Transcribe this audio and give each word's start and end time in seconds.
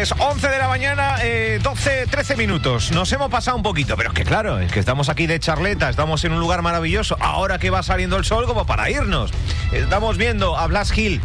Pues 0.00 0.14
11 0.18 0.48
de 0.48 0.56
la 0.56 0.66
mañana, 0.66 1.16
12, 1.62 2.06
13 2.06 2.36
minutos. 2.36 2.90
Nos 2.90 3.12
hemos 3.12 3.28
pasado 3.28 3.58
un 3.58 3.62
poquito, 3.62 3.98
pero 3.98 4.08
es 4.08 4.14
que 4.14 4.24
claro, 4.24 4.58
es 4.58 4.72
que 4.72 4.80
estamos 4.80 5.10
aquí 5.10 5.26
de 5.26 5.38
charleta, 5.38 5.90
estamos 5.90 6.24
en 6.24 6.32
un 6.32 6.40
lugar 6.40 6.62
maravilloso. 6.62 7.18
Ahora 7.20 7.58
que 7.58 7.68
va 7.68 7.82
saliendo 7.82 8.16
el 8.16 8.24
sol, 8.24 8.46
como 8.46 8.64
para 8.64 8.88
irnos. 8.88 9.30
Estamos 9.72 10.16
viendo 10.16 10.56
a 10.56 10.66
Blas 10.68 10.90
Gil 10.90 11.20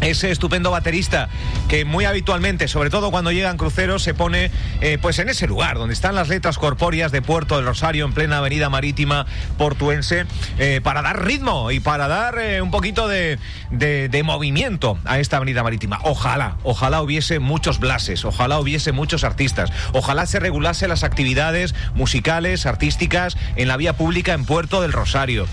ese 0.00 0.30
estupendo 0.30 0.70
baterista 0.70 1.28
que 1.68 1.84
muy 1.84 2.04
habitualmente, 2.04 2.68
sobre 2.68 2.90
todo 2.90 3.10
cuando 3.10 3.32
llegan 3.32 3.56
cruceros, 3.56 4.02
se 4.02 4.14
pone 4.14 4.50
eh, 4.80 4.98
pues 5.00 5.18
en 5.18 5.28
ese 5.28 5.46
lugar 5.46 5.76
donde 5.76 5.94
están 5.94 6.14
las 6.14 6.28
letras 6.28 6.58
corpóreas 6.58 7.12
de 7.12 7.22
Puerto 7.22 7.56
del 7.56 7.66
Rosario 7.66 8.04
en 8.04 8.12
plena 8.12 8.38
avenida 8.38 8.70
marítima 8.70 9.26
portuense 9.58 10.26
eh, 10.58 10.80
para 10.82 11.02
dar 11.02 11.24
ritmo 11.24 11.70
y 11.70 11.80
para 11.80 12.08
dar 12.08 12.38
eh, 12.38 12.62
un 12.62 12.70
poquito 12.70 13.08
de, 13.08 13.38
de, 13.70 14.22
movimiento 14.22 14.98
a 15.06 15.18
esta 15.18 15.38
avenida 15.38 15.62
marítima. 15.62 15.98
Ojalá, 16.02 16.56
ojalá 16.62 17.00
hubiese 17.00 17.38
muchos 17.38 17.78
blases, 17.78 18.24
ojalá 18.24 18.58
hubiese 18.58 18.92
muchos 18.92 19.24
artistas, 19.24 19.70
ojalá 19.92 20.26
se 20.26 20.40
regulase 20.40 20.88
las 20.88 21.04
actividades 21.04 21.74
musicales, 21.94 22.66
artísticas 22.66 23.36
en 23.56 23.68
la 23.68 23.78
vía 23.78 23.94
pública 23.94 24.34
en 24.34 24.44
Puerto 24.44 24.82
del 24.82 24.92
Rosario, 24.92 25.46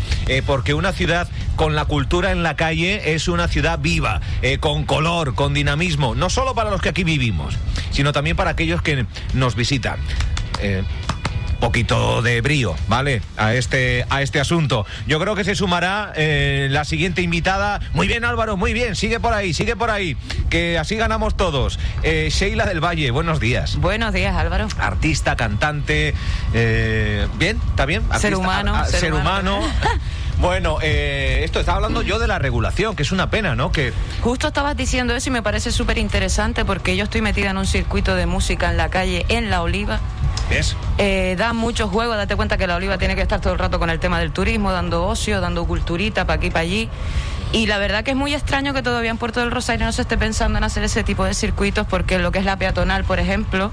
porque 0.45 0.73
una 0.73 0.91
ciudad 0.91 1.29
con 1.55 1.75
la 1.75 1.85
cultura 1.85 2.31
en 2.31 2.43
la 2.43 2.55
calle 2.55 3.13
es 3.13 3.29
una 3.29 3.47
ciudad 3.47 3.79
viva 3.79 4.21
eh, 4.41 4.59
con 4.59 4.85
color, 4.85 5.33
con 5.35 5.53
dinamismo, 5.53 6.13
no 6.13 6.29
solo 6.29 6.53
para 6.53 6.69
los 6.69 6.81
que 6.81 6.89
aquí 6.89 7.03
vivimos, 7.03 7.55
sino 7.91 8.11
también 8.13 8.35
para 8.35 8.51
aquellos 8.51 8.81
que 8.81 9.05
nos 9.33 9.55
visitan. 9.55 9.99
Eh, 10.61 10.83
poquito 11.59 12.21
de 12.21 12.39
brío, 12.41 12.75
¿vale? 12.87 13.23
A 13.35 13.55
este, 13.55 14.05
a 14.11 14.21
este 14.21 14.39
asunto. 14.39 14.85
Yo 15.07 15.19
creo 15.19 15.33
que 15.35 15.43
se 15.43 15.55
sumará 15.55 16.13
eh, 16.15 16.67
la 16.69 16.85
siguiente 16.85 17.23
invitada. 17.23 17.79
Muy 17.93 18.07
bien, 18.07 18.25
Álvaro, 18.25 18.57
muy 18.57 18.73
bien. 18.73 18.95
Sigue 18.95 19.19
por 19.19 19.33
ahí, 19.33 19.55
sigue 19.55 19.75
por 19.75 19.89
ahí. 19.89 20.15
Que 20.51 20.77
así 20.77 20.97
ganamos 20.97 21.35
todos. 21.35 21.79
Sheila 22.03 22.67
del 22.67 22.79
Valle, 22.79 23.09
buenos 23.09 23.39
días. 23.39 23.77
Buenos 23.77 24.13
días, 24.13 24.35
Álvaro. 24.35 24.67
Artista, 24.77 25.35
cantante. 25.35 26.13
¿Bien? 26.53 27.59
¿Está 27.69 27.87
bien? 27.87 28.03
ser 28.19 28.35
humano. 28.35 28.85
ser, 28.85 29.13
humano. 29.13 29.59
Bueno, 30.39 30.77
eh, 30.83 31.41
esto 31.43 31.59
estaba 31.59 31.77
hablando 31.77 32.03
yo 32.03 32.19
de 32.19 32.27
la 32.27 32.37
regulación, 32.37 32.95
que 32.95 33.03
es 33.03 33.11
una 33.11 33.29
pena, 33.29 33.55
¿no? 33.55 33.71
Que 33.71 33.91
justo 34.21 34.47
estabas 34.47 34.77
diciendo 34.77 35.15
eso 35.15 35.29
y 35.29 35.31
me 35.31 35.41
parece 35.41 35.71
súper 35.71 35.97
interesante 35.97 36.63
porque 36.63 36.95
yo 36.95 37.05
estoy 37.05 37.21
metida 37.21 37.49
en 37.49 37.57
un 37.57 37.65
circuito 37.65 38.15
de 38.15 38.27
música 38.27 38.69
en 38.69 38.77
la 38.77 38.89
calle 38.89 39.25
en 39.29 39.49
La 39.49 39.63
Oliva. 39.63 39.99
¿Ves? 40.49 40.75
Eh, 40.97 41.35
da 41.37 41.53
mucho 41.53 41.87
juego, 41.87 42.15
date 42.15 42.35
cuenta 42.35 42.57
que 42.57 42.67
La 42.67 42.75
Oliva 42.75 42.97
tiene 42.97 43.15
que 43.15 43.21
estar 43.21 43.41
todo 43.41 43.53
el 43.53 43.59
rato 43.59 43.79
con 43.79 43.89
el 43.89 43.99
tema 43.99 44.19
del 44.19 44.31
turismo, 44.31 44.71
dando 44.71 45.05
ocio, 45.05 45.41
dando 45.41 45.65
culturita 45.65 46.25
para 46.25 46.37
aquí, 46.37 46.49
para 46.49 46.61
allí. 46.61 46.89
Y 47.51 47.65
la 47.65 47.77
verdad 47.77 48.03
que 48.03 48.11
es 48.11 48.17
muy 48.17 48.33
extraño 48.33 48.73
que 48.73 48.83
todavía 48.83 49.09
en 49.09 49.17
Puerto 49.17 49.39
del 49.39 49.51
Rosario 49.51 49.85
no 49.85 49.91
se 49.91 50.01
esté 50.01 50.17
pensando 50.17 50.57
en 50.57 50.63
hacer 50.63 50.83
ese 50.83 51.03
tipo 51.03 51.25
de 51.25 51.33
circuitos 51.33 51.87
porque 51.87 52.19
lo 52.19 52.31
que 52.31 52.39
es 52.39 52.45
la 52.45 52.57
peatonal, 52.57 53.05
por 53.05 53.19
ejemplo, 53.19 53.71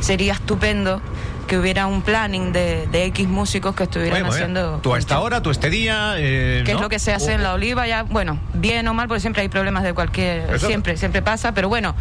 sería 0.00 0.32
estupendo 0.32 1.00
que 1.46 1.58
hubiera 1.58 1.86
un 1.86 2.02
planning 2.02 2.52
de, 2.52 2.86
X 3.06 3.28
músicos 3.28 3.74
que 3.74 3.84
estuvieran 3.84 4.26
haciendo. 4.26 4.80
Tú 4.82 4.94
a 4.94 4.98
esta 4.98 5.20
hora, 5.20 5.42
tú 5.42 5.50
este 5.50 5.70
día. 5.70 6.14
Eh, 6.16 6.62
¿Qué 6.64 6.72
es 6.72 6.80
lo 6.80 6.88
que 6.88 6.98
se 6.98 7.12
hace 7.12 7.34
en 7.34 7.42
la 7.42 7.54
Oliva? 7.54 7.86
Ya, 7.86 8.02
bueno, 8.02 8.38
bien 8.54 8.86
o 8.88 8.94
mal, 8.94 9.06
porque 9.08 9.20
siempre 9.20 9.42
hay 9.42 9.48
problemas 9.48 9.82
de 9.84 9.92
cualquier. 9.92 10.58
Siempre, 10.58 10.96
siempre 10.96 11.22
pasa, 11.22 11.52
pero 11.52 11.68
bueno, 11.68 11.94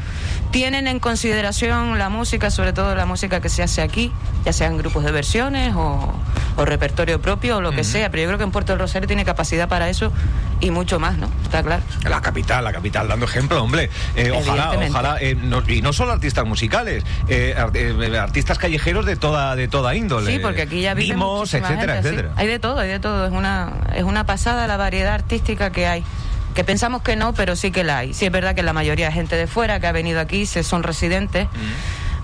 tienen 0.52 0.88
en 0.88 1.00
consideración 1.00 1.98
la 1.98 2.10
música, 2.10 2.50
sobre 2.50 2.74
todo 2.74 2.96
la 2.96 3.06
música 3.06 3.40
que 3.40 3.50
se 3.50 3.64
hace 3.64 3.82
aquí, 3.82 4.12
ya 4.46 4.54
sean 4.54 4.78
grupos 4.78 5.04
de 5.04 5.12
versiones 5.12 5.74
o, 5.76 6.14
repertorio 6.64 7.20
propio 7.20 7.58
o 7.58 7.62
lo 7.62 7.72
que 7.72 7.84
sea, 7.84 8.10
pero 8.10 8.24
yo 8.24 8.30
creo 8.30 8.38
que 8.38 8.44
en 8.46 8.52
Puerto 8.52 8.72
del 8.72 8.80
Rosario 8.80 9.08
tiene 9.08 9.26
capacidad 9.26 9.68
para 9.68 9.90
eso 9.90 10.14
y 10.62 10.72
mucho 10.72 11.00
más, 11.00 11.18
¿no? 11.18 11.30
Está 11.44 11.62
claro. 11.62 11.84
La 12.08 12.22
capital, 12.22 12.64
la 12.64 12.72
capital, 12.72 13.08
dando 13.08 13.26
ejemplo, 13.26 13.62
hombre. 13.62 13.90
Eh, 14.16 14.32
ojalá, 14.32 14.72
ojalá. 14.72 15.18
Eh, 15.20 15.36
y 15.68 15.82
no 15.82 15.92
solo 15.92 16.14
artistas 16.14 16.46
musicales, 16.46 17.04
artistas 18.18 18.58
callejeros 18.58 19.06
de 19.06 19.18
todo 19.18 19.56
de 19.56 19.68
toda 19.68 19.96
índole. 19.96 20.32
Sí, 20.32 20.40
porque 20.40 20.62
aquí 20.62 20.82
ya 20.82 20.94
vimos, 20.94 21.54
etcétera, 21.54 22.00
etcétera. 22.00 22.30
Hay 22.38 22.48
de 22.48 22.60
todo, 22.60 22.80
hay 22.80 22.90
de 22.90 23.00
todo. 23.00 23.26
Es 23.26 23.34
una, 23.34 23.74
es 23.94 24.04
una 24.04 24.26
pasada 24.26 24.68
la 24.68 24.78
variedad 24.78 25.14
artística 25.14 25.72
que 25.72 25.88
hay 25.88 26.04
que 26.56 26.64
pensamos 26.64 27.02
que 27.02 27.18
no, 27.18 27.34
pero 27.34 27.56
sí 27.56 27.70
que 27.70 27.84
la 27.84 28.00
hay. 28.00 28.14
Sí 28.14 28.26
es 28.26 28.32
verdad 28.32 28.56
que 28.56 28.64
la 28.64 28.72
mayoría 28.72 29.08
de 29.08 29.12
gente 29.12 29.36
de 29.36 29.46
fuera 29.46 29.82
que 29.82 29.88
ha 29.88 29.92
venido 29.92 30.22
aquí 30.22 30.46
se 30.46 30.64
son 30.64 30.84
residentes. 30.84 31.48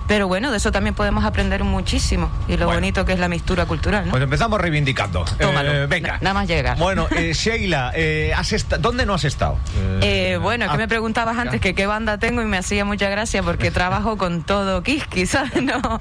Pero 0.08 0.28
bueno, 0.28 0.50
de 0.50 0.56
eso 0.56 0.72
también 0.72 0.94
podemos 0.94 1.24
aprender 1.24 1.64
muchísimo. 1.64 2.30
Y 2.48 2.56
lo 2.56 2.66
bonito 2.66 3.04
que 3.04 3.12
es 3.12 3.18
la 3.18 3.28
mistura 3.28 3.66
cultural. 3.66 4.06
Pues 4.10 4.22
empezamos 4.22 4.60
reivindicando. 4.60 5.24
Eh, 5.38 5.86
venga. 5.88 6.18
nada 6.20 6.34
más 6.34 6.48
llega. 6.48 6.74
Bueno, 6.74 7.06
eh, 7.16 7.32
Sheila, 7.34 7.92
eh, 7.94 8.32
¿dónde 8.80 9.06
no 9.06 9.14
has 9.14 9.24
estado? 9.24 9.58
bueno, 10.40 10.70
que 10.70 10.76
me 10.76 10.88
preguntabas 10.88 11.38
antes 11.38 11.60
que 11.60 11.74
qué 11.74 11.86
banda 11.86 12.18
tengo 12.18 12.42
y 12.42 12.44
me 12.44 12.58
hacía 12.58 12.84
mucha 12.84 13.08
gracia 13.08 13.42
porque 13.42 13.70
trabajo 13.82 14.16
con 14.16 14.42
todo 14.42 14.82
Kiski, 14.82 15.26
¿sabes? 15.26 15.62
No. 15.62 16.00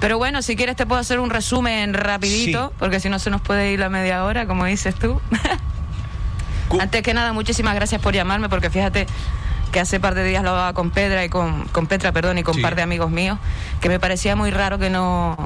Pero 0.00 0.16
bueno, 0.16 0.40
si 0.40 0.56
quieres 0.56 0.76
te 0.76 0.86
puedo 0.86 1.00
hacer 1.00 1.20
un 1.20 1.28
resumen 1.28 1.92
rapidito, 1.92 2.72
porque 2.78 3.00
si 3.00 3.10
no 3.10 3.18
se 3.18 3.28
nos 3.28 3.42
puede 3.42 3.70
ir 3.70 3.80
la 3.80 3.90
media 3.90 4.24
hora, 4.24 4.46
como 4.46 4.64
dices 4.64 4.94
tú. 4.94 5.20
Antes 6.80 7.02
que 7.02 7.12
nada, 7.12 7.34
muchísimas 7.34 7.74
gracias 7.74 8.00
por 8.00 8.14
llamarme, 8.14 8.48
porque 8.48 8.70
fíjate 8.70 9.06
que 9.70 9.80
hace 9.80 10.00
par 10.00 10.14
de 10.14 10.24
días 10.24 10.42
lo 10.42 10.50
hablaba 10.50 10.72
con 10.72 10.90
Pedra 10.90 11.24
y 11.24 11.28
con, 11.28 11.66
con 11.68 11.86
Petra, 11.86 12.12
perdón, 12.12 12.38
y 12.38 12.42
con 12.42 12.56
un 12.56 12.62
par 12.62 12.74
de 12.74 12.82
amigos 12.82 13.10
míos, 13.10 13.38
que 13.80 13.88
me 13.88 13.98
parecía 14.00 14.36
muy 14.36 14.50
raro 14.50 14.78
que 14.78 14.90
no 14.90 15.36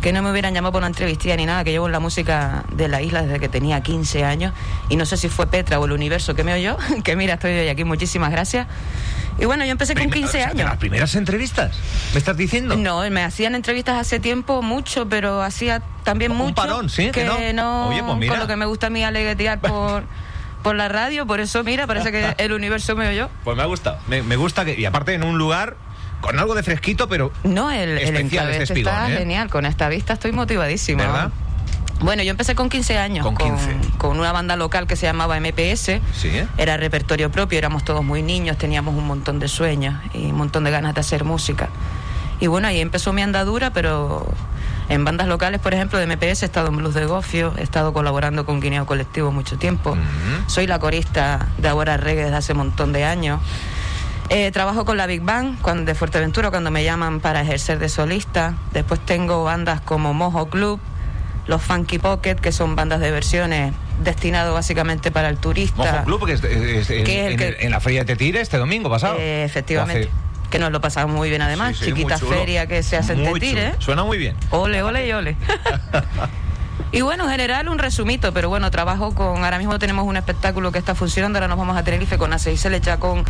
que 0.00 0.12
no 0.14 0.22
me 0.22 0.30
hubieran 0.30 0.54
llamado 0.54 0.72
por 0.72 0.80
una 0.80 0.86
entrevista 0.86 1.36
ni 1.36 1.44
nada, 1.44 1.62
que 1.62 1.72
llevo 1.72 1.86
en 1.86 1.92
la 1.92 2.00
música 2.00 2.64
de 2.72 2.88
la 2.88 3.02
isla 3.02 3.22
desde 3.22 3.38
que 3.38 3.48
tenía 3.48 3.82
15 3.82 4.24
años 4.24 4.54
y 4.88 4.96
no 4.96 5.04
sé 5.04 5.16
si 5.16 5.28
fue 5.28 5.46
Petra 5.46 5.78
o 5.78 5.84
el 5.84 5.92
universo 5.92 6.34
que 6.34 6.42
me 6.42 6.54
oyó, 6.54 6.78
que 7.04 7.16
mira, 7.16 7.34
estoy 7.34 7.52
hoy 7.52 7.68
aquí, 7.68 7.84
muchísimas 7.84 8.30
gracias. 8.30 8.66
Y 9.38 9.46
bueno, 9.46 9.64
yo 9.64 9.70
empecé 9.70 9.94
con 9.94 10.10
15 10.10 10.42
años. 10.42 10.68
¿Las 10.68 10.76
primeras 10.76 11.14
entrevistas? 11.14 11.74
¿Me 12.12 12.18
estás 12.18 12.36
diciendo? 12.36 12.76
No, 12.76 13.08
me 13.10 13.22
hacían 13.22 13.54
entrevistas 13.54 13.98
hace 13.98 14.20
tiempo 14.20 14.60
mucho, 14.60 15.08
pero 15.08 15.42
hacía 15.42 15.82
también 16.04 16.32
mucho. 16.32 16.48
Un 16.48 16.54
parón, 16.54 16.88
¿sí? 16.90 17.10
Que 17.10 17.24
no, 17.54 17.88
Oye, 17.88 18.02
pues 18.02 18.18
mira. 18.18 18.32
con 18.32 18.40
lo 18.40 18.46
que 18.46 18.56
me 18.56 18.66
gusta 18.66 18.88
a 18.88 18.90
mí 18.90 19.02
aleguetear 19.02 19.60
por... 19.60 20.04
por 20.62 20.76
la 20.76 20.88
radio, 20.88 21.26
por 21.26 21.40
eso, 21.40 21.64
mira, 21.64 21.86
parece 21.86 22.12
que 22.12 22.34
el 22.38 22.52
universo 22.52 22.96
me 22.96 23.08
oyó. 23.08 23.28
Pues 23.44 23.56
me 23.56 23.62
ha 23.62 23.66
gustado, 23.66 23.98
me, 24.08 24.36
gusta 24.36 24.64
que, 24.64 24.78
y 24.78 24.84
aparte 24.84 25.14
en 25.14 25.24
un 25.24 25.38
lugar 25.38 25.76
con 26.20 26.38
algo 26.38 26.54
de 26.54 26.62
fresquito, 26.62 27.08
pero 27.08 27.32
no, 27.44 27.70
el, 27.70 27.98
el 27.98 28.16
este 28.16 28.80
está 28.80 29.10
¿eh? 29.10 29.18
genial, 29.18 29.48
con 29.48 29.66
esta 29.66 29.88
vista 29.88 30.14
estoy 30.14 30.32
motivadísimo. 30.32 30.98
¿Verdad? 30.98 31.30
Bueno, 32.00 32.22
yo 32.22 32.30
empecé 32.30 32.54
con 32.54 32.70
15 32.70 32.98
años, 32.98 33.26
con, 33.26 33.36
15. 33.36 33.98
con, 33.98 34.18
una 34.18 34.32
banda 34.32 34.56
local 34.56 34.86
que 34.86 34.96
se 34.96 35.04
llamaba 35.04 35.38
MPS. 35.38 36.00
¿Sí? 36.14 36.30
Era 36.56 36.78
repertorio 36.78 37.30
propio, 37.30 37.58
éramos 37.58 37.84
todos 37.84 38.02
muy 38.02 38.22
niños, 38.22 38.56
teníamos 38.56 38.94
un 38.94 39.06
montón 39.06 39.38
de 39.38 39.48
sueños 39.48 39.96
y 40.14 40.26
un 40.26 40.36
montón 40.36 40.64
de 40.64 40.70
ganas 40.70 40.94
de 40.94 41.00
hacer 41.00 41.24
música. 41.24 41.68
Y 42.40 42.46
bueno, 42.46 42.68
ahí 42.68 42.80
empezó 42.80 43.12
mi 43.12 43.20
andadura, 43.20 43.70
pero 43.72 44.26
en 44.90 45.04
bandas 45.04 45.28
locales, 45.28 45.60
por 45.60 45.72
ejemplo, 45.72 45.98
de 45.98 46.06
MPS 46.06 46.42
he 46.42 46.46
estado 46.46 46.68
en 46.68 46.76
Blues 46.76 46.94
de 46.94 47.06
Gofio, 47.06 47.54
he 47.56 47.62
estado 47.62 47.92
colaborando 47.92 48.44
con 48.44 48.60
Guineo 48.60 48.86
Colectivo 48.86 49.30
mucho 49.30 49.56
tiempo. 49.56 49.96
Soy 50.48 50.66
la 50.66 50.80
corista 50.80 51.46
de 51.58 51.68
Ahora 51.68 51.96
Reggae 51.96 52.24
desde 52.24 52.36
hace 52.36 52.52
un 52.52 52.58
montón 52.58 52.92
de 52.92 53.04
años. 53.04 53.40
Eh, 54.30 54.50
trabajo 54.50 54.84
con 54.84 54.96
la 54.96 55.06
Big 55.06 55.22
Bang 55.22 55.56
cuando, 55.62 55.84
de 55.84 55.94
Fuerteventura 55.94 56.50
cuando 56.50 56.72
me 56.72 56.82
llaman 56.82 57.20
para 57.20 57.40
ejercer 57.40 57.78
de 57.78 57.88
solista. 57.88 58.54
Después 58.72 58.98
tengo 59.00 59.44
bandas 59.44 59.80
como 59.80 60.12
Mojo 60.12 60.48
Club, 60.50 60.80
los 61.46 61.62
Funky 61.62 61.98
Pocket, 61.98 62.36
que 62.36 62.50
son 62.50 62.74
bandas 62.74 62.98
de 62.98 63.12
versiones 63.12 63.72
destinado 64.02 64.54
básicamente 64.54 65.12
para 65.12 65.28
el 65.28 65.38
turista. 65.38 65.76
Mojo 65.76 66.04
Club, 66.04 66.26
que 66.26 66.32
es, 66.80 66.90
en, 66.90 67.70
la 67.70 67.78
feria 67.78 68.00
de 68.00 68.06
Tetire 68.06 68.40
este 68.40 68.58
domingo 68.58 68.90
pasado. 68.90 69.16
Eh, 69.20 69.44
efectivamente. 69.44 70.10
Que 70.50 70.58
nos 70.58 70.72
lo 70.72 70.80
pasamos 70.80 71.14
muy 71.14 71.30
bien 71.30 71.42
además. 71.42 71.78
Chiquita 71.78 72.18
feria 72.18 72.66
que 72.66 72.82
se 72.82 72.96
hace 72.96 73.12
en 73.12 73.32
Tetire. 73.32 73.74
Suena 73.78 74.04
muy 74.04 74.18
bien. 74.18 74.36
Ole, 74.50 74.82
ole 74.82 75.06
y 75.06 75.12
ole. 75.12 75.36
Y 76.92 77.02
bueno, 77.02 77.24
en 77.24 77.30
general 77.30 77.68
un 77.68 77.78
resumito, 77.78 78.32
pero 78.32 78.48
bueno, 78.48 78.68
trabajo 78.72 79.14
con, 79.14 79.44
ahora 79.44 79.58
mismo 79.58 79.78
tenemos 79.78 80.04
un 80.06 80.16
espectáculo 80.16 80.72
que 80.72 80.78
está 80.78 80.96
funcionando, 80.96 81.38
ahora 81.38 81.46
nos 81.46 81.56
vamos 81.56 81.76
a 81.76 81.84
Tenerife 81.84 82.18
con 82.18 82.32
Aceise 82.32 82.68
Lechacón 82.68 83.24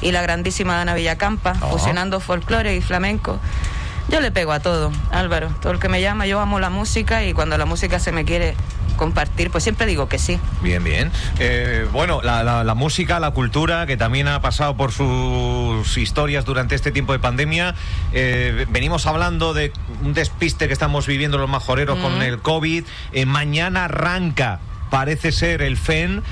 y 0.00 0.10
la 0.10 0.22
grandísima 0.22 0.80
Ana 0.80 0.94
Villacampa, 0.94 1.54
fusionando 1.54 2.18
folclore 2.18 2.74
y 2.74 2.80
flamenco. 2.80 3.38
Yo 4.08 4.20
le 4.20 4.32
pego 4.32 4.50
a 4.52 4.60
todo, 4.60 4.90
Álvaro. 5.12 5.50
Todo 5.60 5.72
el 5.72 5.78
que 5.78 5.88
me 5.88 6.00
llama, 6.00 6.26
yo 6.26 6.40
amo 6.40 6.58
la 6.58 6.70
música 6.70 7.24
y 7.24 7.32
cuando 7.32 7.56
la 7.58 7.64
música 7.64 8.00
se 8.00 8.10
me 8.10 8.24
quiere 8.24 8.56
compartir, 8.96 9.50
pues 9.50 9.64
siempre 9.64 9.86
digo 9.86 10.08
que 10.08 10.18
sí. 10.18 10.38
Bien, 10.62 10.82
bien. 10.82 11.10
Eh, 11.38 11.86
bueno, 11.92 12.20
la, 12.22 12.74
música, 12.74 13.20
la 13.20 13.30
cultura, 13.30 13.86
que 13.86 13.96
también 13.96 14.28
ha 14.28 14.40
pasado 14.40 14.76
por 14.76 14.92
sus 14.92 15.96
historias 15.96 16.44
durante 16.44 16.74
este 16.74 16.92
tiempo 16.92 17.12
de 17.12 17.18
pandemia. 17.18 17.74
Eh, 18.12 18.66
venimos 18.68 19.06
hablando 19.06 19.54
de 19.54 19.72
un 20.02 20.14
despiste 20.14 20.66
que 20.66 20.72
estamos 20.72 21.06
viviendo 21.06 21.38
los 21.38 21.48
majoreros 21.48 21.98
con 21.98 22.18
mm. 22.18 22.22
el 22.22 22.38
COVID. 22.40 22.84
Eh, 23.12 23.26
mañana 23.26 23.84
arranca, 23.84 24.60
parece 24.90 25.32
ser, 25.32 25.62
el 25.62 25.76
FEN. 25.76 26.22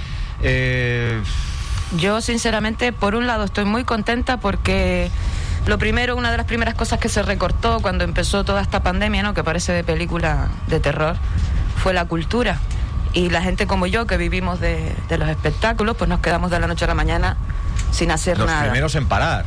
Yo, 1.96 2.20
sinceramente, 2.20 2.92
por 2.92 3.14
un 3.14 3.26
lado 3.26 3.44
estoy 3.44 3.64
muy 3.64 3.84
contenta 3.84 4.38
porque 4.38 5.10
lo 5.66 5.78
primero, 5.78 6.14
una 6.14 6.30
de 6.30 6.36
las 6.36 6.46
primeras 6.46 6.74
cosas 6.74 6.98
que 6.98 7.08
se 7.08 7.22
recortó 7.22 7.80
cuando 7.80 8.04
empezó 8.04 8.44
toda 8.44 8.60
esta 8.60 8.82
pandemia, 8.82 9.22
¿no? 9.22 9.32
que 9.32 9.42
parece 9.42 9.72
de 9.72 9.82
película 9.82 10.48
de 10.66 10.78
terror, 10.78 11.16
fue 11.84 11.92
la 11.92 12.06
cultura. 12.06 12.60
Y 13.12 13.28
la 13.28 13.42
gente 13.42 13.66
como 13.66 13.86
yo, 13.86 14.06
que 14.06 14.16
vivimos 14.16 14.58
de, 14.58 14.96
los 15.10 15.28
espectáculos, 15.28 15.96
pues 15.98 16.08
nos 16.08 16.20
quedamos 16.20 16.50
de 16.50 16.58
la 16.58 16.66
noche 16.66 16.86
a 16.86 16.88
la 16.88 16.94
mañana 16.94 17.36
sin 17.92 18.10
hacer 18.10 18.38
nada. 18.38 18.60
Los 18.60 18.62
primeros 18.62 18.94
en 18.94 19.06
parar. 19.06 19.44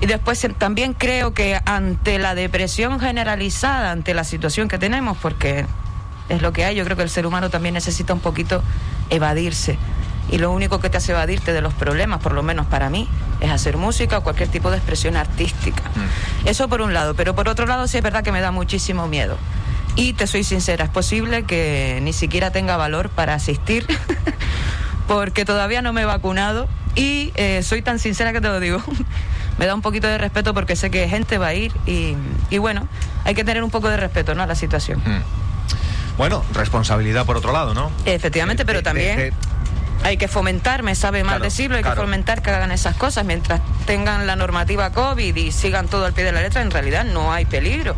Y 0.00 0.06
después 0.06 0.44
también 0.56 0.94
creo 0.94 1.34
que 1.34 1.60
ante 1.66 2.18
la 2.18 2.34
depresión 2.34 2.98
generalizada, 2.98 3.90
ante 3.90 4.14
la 4.14 4.24
situación 4.24 4.68
que 4.68 4.78
tenemos, 4.78 5.18
porque 5.18 5.66
es 6.30 6.40
lo 6.40 6.54
que 6.54 6.64
hay, 6.64 6.74
yo 6.74 6.84
creo 6.84 6.96
que 6.96 7.02
el 7.02 7.10
ser 7.10 7.26
humano 7.26 7.50
también 7.50 7.74
necesita 7.74 8.14
un 8.14 8.20
poquito 8.20 8.62
evadirse. 9.10 9.78
Y 10.30 10.38
lo 10.38 10.50
único 10.50 10.80
que 10.80 10.88
te 10.88 10.96
hace 10.96 11.12
evadirte 11.12 11.52
de 11.52 11.60
los 11.60 11.74
problemas, 11.74 12.20
por 12.20 12.32
lo 12.32 12.42
menos 12.42 12.64
para 12.66 12.88
mí, 12.88 13.10
es 13.40 13.50
hacer 13.50 13.76
música 13.76 14.16
o 14.16 14.22
cualquier 14.22 14.48
tipo 14.48 14.70
de 14.70 14.78
expresión 14.78 15.18
artística. 15.18 15.82
Mm. 15.82 16.48
Eso 16.48 16.66
por 16.68 16.80
un 16.80 16.94
lado, 16.94 17.14
pero 17.14 17.34
por 17.34 17.46
otro 17.46 17.66
lado 17.66 17.86
sí 17.88 17.98
es 17.98 18.02
verdad 18.02 18.24
que 18.24 18.32
me 18.32 18.40
da 18.40 18.52
muchísimo 18.52 19.06
miedo. 19.06 19.36
Y 19.96 20.12
te 20.12 20.26
soy 20.26 20.44
sincera, 20.44 20.84
es 20.84 20.90
posible 20.90 21.44
que 21.44 21.98
ni 22.02 22.12
siquiera 22.12 22.50
tenga 22.50 22.76
valor 22.76 23.10
para 23.10 23.34
asistir, 23.34 23.86
porque 25.08 25.44
todavía 25.44 25.82
no 25.82 25.92
me 25.92 26.02
he 26.02 26.04
vacunado 26.04 26.68
y 26.94 27.32
eh, 27.34 27.62
soy 27.62 27.82
tan 27.82 27.98
sincera 27.98 28.32
que 28.32 28.40
te 28.40 28.48
lo 28.48 28.60
digo. 28.60 28.82
me 29.58 29.66
da 29.66 29.74
un 29.74 29.82
poquito 29.82 30.06
de 30.06 30.18
respeto 30.18 30.54
porque 30.54 30.76
sé 30.76 30.90
que 30.90 31.08
gente 31.08 31.36
va 31.36 31.48
a 31.48 31.54
ir 31.54 31.72
y, 31.84 32.58
bueno, 32.58 32.88
hay 33.24 33.34
que 33.34 33.44
tener 33.44 33.64
un 33.64 33.70
poco 33.70 33.88
de 33.88 33.96
respeto 33.96 34.34
¿no? 34.34 34.42
a 34.42 34.46
la 34.46 34.54
situación. 34.54 35.00
Mm. 35.00 35.22
Bueno, 36.16 36.44
responsabilidad 36.52 37.26
por 37.26 37.36
otro 37.36 37.52
lado, 37.52 37.74
¿no? 37.74 37.92
Efectivamente, 38.04 38.64
pero 38.64 38.82
también 38.82 39.32
hay 40.02 40.16
que 40.16 40.28
fomentar, 40.28 40.82
me 40.82 40.94
sabe 40.94 41.24
mal 41.24 41.40
decirlo, 41.40 41.76
hay 41.76 41.82
que 41.82 41.92
fomentar 41.92 42.42
que 42.42 42.50
hagan 42.50 42.72
esas 42.72 42.96
cosas 42.96 43.24
mientras 43.24 43.60
tengan 43.86 44.26
la 44.26 44.36
normativa 44.36 44.90
COVID 44.90 45.34
y 45.36 45.52
sigan 45.52 45.86
todo 45.88 46.06
al 46.06 46.12
pie 46.12 46.24
de 46.24 46.32
la 46.32 46.40
letra, 46.40 46.62
en 46.62 46.70
realidad 46.70 47.04
no 47.04 47.32
hay 47.32 47.44
peligro. 47.44 47.96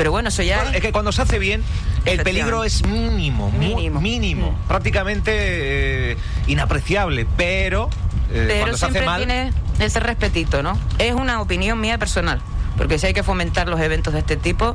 Pero 0.00 0.12
bueno, 0.12 0.30
eso 0.30 0.42
ya... 0.42 0.62
es... 0.62 0.80
que 0.80 0.92
cuando 0.92 1.12
se 1.12 1.20
hace 1.20 1.38
bien, 1.38 1.62
el 2.06 2.22
peligro 2.22 2.64
es 2.64 2.86
mínimo, 2.86 3.50
mínimo, 3.50 4.00
mínimo, 4.00 4.52
mm. 4.52 4.66
prácticamente 4.66 6.12
eh, 6.12 6.16
inapreciable, 6.46 7.26
pero, 7.36 7.90
eh, 8.30 8.46
pero 8.48 8.60
cuando 8.60 8.78
se 8.78 8.86
hace 8.86 9.02
mal... 9.02 9.18
tiene 9.18 9.52
ese 9.78 10.00
respetito, 10.00 10.62
¿no? 10.62 10.78
Es 10.98 11.12
una 11.12 11.42
opinión 11.42 11.78
mía 11.78 11.98
personal, 11.98 12.40
porque 12.78 12.98
si 12.98 13.08
hay 13.08 13.12
que 13.12 13.22
fomentar 13.22 13.68
los 13.68 13.78
eventos 13.78 14.14
de 14.14 14.20
este 14.20 14.38
tipo, 14.38 14.74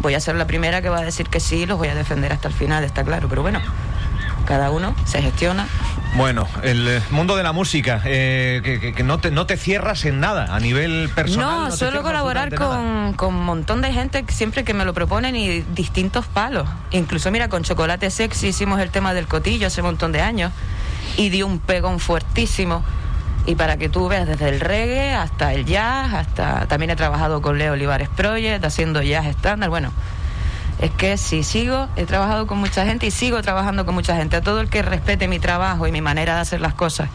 voy 0.00 0.14
a 0.14 0.18
ser 0.18 0.34
la 0.34 0.48
primera 0.48 0.82
que 0.82 0.88
va 0.88 0.98
a 0.98 1.04
decir 1.04 1.28
que 1.28 1.38
sí, 1.38 1.66
los 1.66 1.78
voy 1.78 1.86
a 1.86 1.94
defender 1.94 2.32
hasta 2.32 2.48
el 2.48 2.54
final, 2.54 2.82
está 2.82 3.04
claro, 3.04 3.28
pero 3.28 3.42
bueno 3.42 3.60
cada 4.44 4.70
uno 4.70 4.94
se 5.04 5.22
gestiona. 5.22 5.66
Bueno, 6.16 6.46
el 6.62 6.86
eh, 6.86 7.02
mundo 7.10 7.34
de 7.34 7.42
la 7.42 7.52
música, 7.52 8.00
eh, 8.04 8.92
que, 8.96 9.02
no, 9.02 9.18
te, 9.18 9.32
no 9.32 9.46
te 9.46 9.56
cierras 9.56 10.04
en 10.04 10.20
nada 10.20 10.54
a 10.54 10.60
nivel 10.60 11.10
personal. 11.12 11.70
No, 11.70 11.76
suelo 11.76 12.02
colaborar 12.02 12.54
con, 12.54 13.14
con, 13.14 13.34
un 13.34 13.44
montón 13.44 13.82
de 13.82 13.92
gente 13.92 14.24
siempre 14.28 14.62
que 14.62 14.74
me 14.74 14.84
lo 14.84 14.94
proponen 14.94 15.34
y 15.34 15.62
distintos 15.74 16.26
palos. 16.26 16.68
Incluso, 16.92 17.32
mira, 17.32 17.48
con 17.48 17.64
Chocolate 17.64 18.10
Sexy 18.10 18.48
hicimos 18.48 18.80
el 18.80 18.90
tema 18.90 19.12
del 19.12 19.26
cotillo 19.26 19.66
hace 19.66 19.80
un 19.80 19.88
montón 19.88 20.12
de 20.12 20.20
años 20.20 20.52
y 21.16 21.30
dio 21.30 21.48
un 21.48 21.58
pegón 21.58 21.98
fuertísimo. 21.98 22.84
Y 23.46 23.56
para 23.56 23.76
que 23.76 23.88
tú 23.88 24.08
veas 24.08 24.26
desde 24.26 24.48
el 24.48 24.60
reggae 24.60 25.14
hasta 25.14 25.52
el 25.52 25.66
jazz, 25.66 26.14
hasta 26.14 26.66
también 26.66 26.90
he 26.90 26.96
trabajado 26.96 27.42
con 27.42 27.58
Leo 27.58 27.72
Olivares 27.72 28.08
Project 28.08 28.64
haciendo 28.64 29.02
jazz 29.02 29.26
estándar. 29.26 29.68
Bueno, 29.68 29.90
es 30.80 30.90
que 30.90 31.16
si 31.16 31.42
sigo, 31.42 31.88
he 31.96 32.04
trabajado 32.04 32.46
con 32.46 32.58
mucha 32.58 32.84
gente 32.84 33.06
y 33.06 33.10
sigo 33.10 33.40
trabajando 33.42 33.86
con 33.86 33.94
mucha 33.94 34.16
gente. 34.16 34.36
A 34.36 34.40
todo 34.40 34.60
el 34.60 34.68
que 34.68 34.82
respete 34.82 35.28
mi 35.28 35.38
trabajo 35.38 35.86
y 35.86 35.92
mi 35.92 36.00
manera 36.00 36.34
de 36.34 36.40
hacer 36.40 36.60
las 36.60 36.74
cosas 36.74 37.08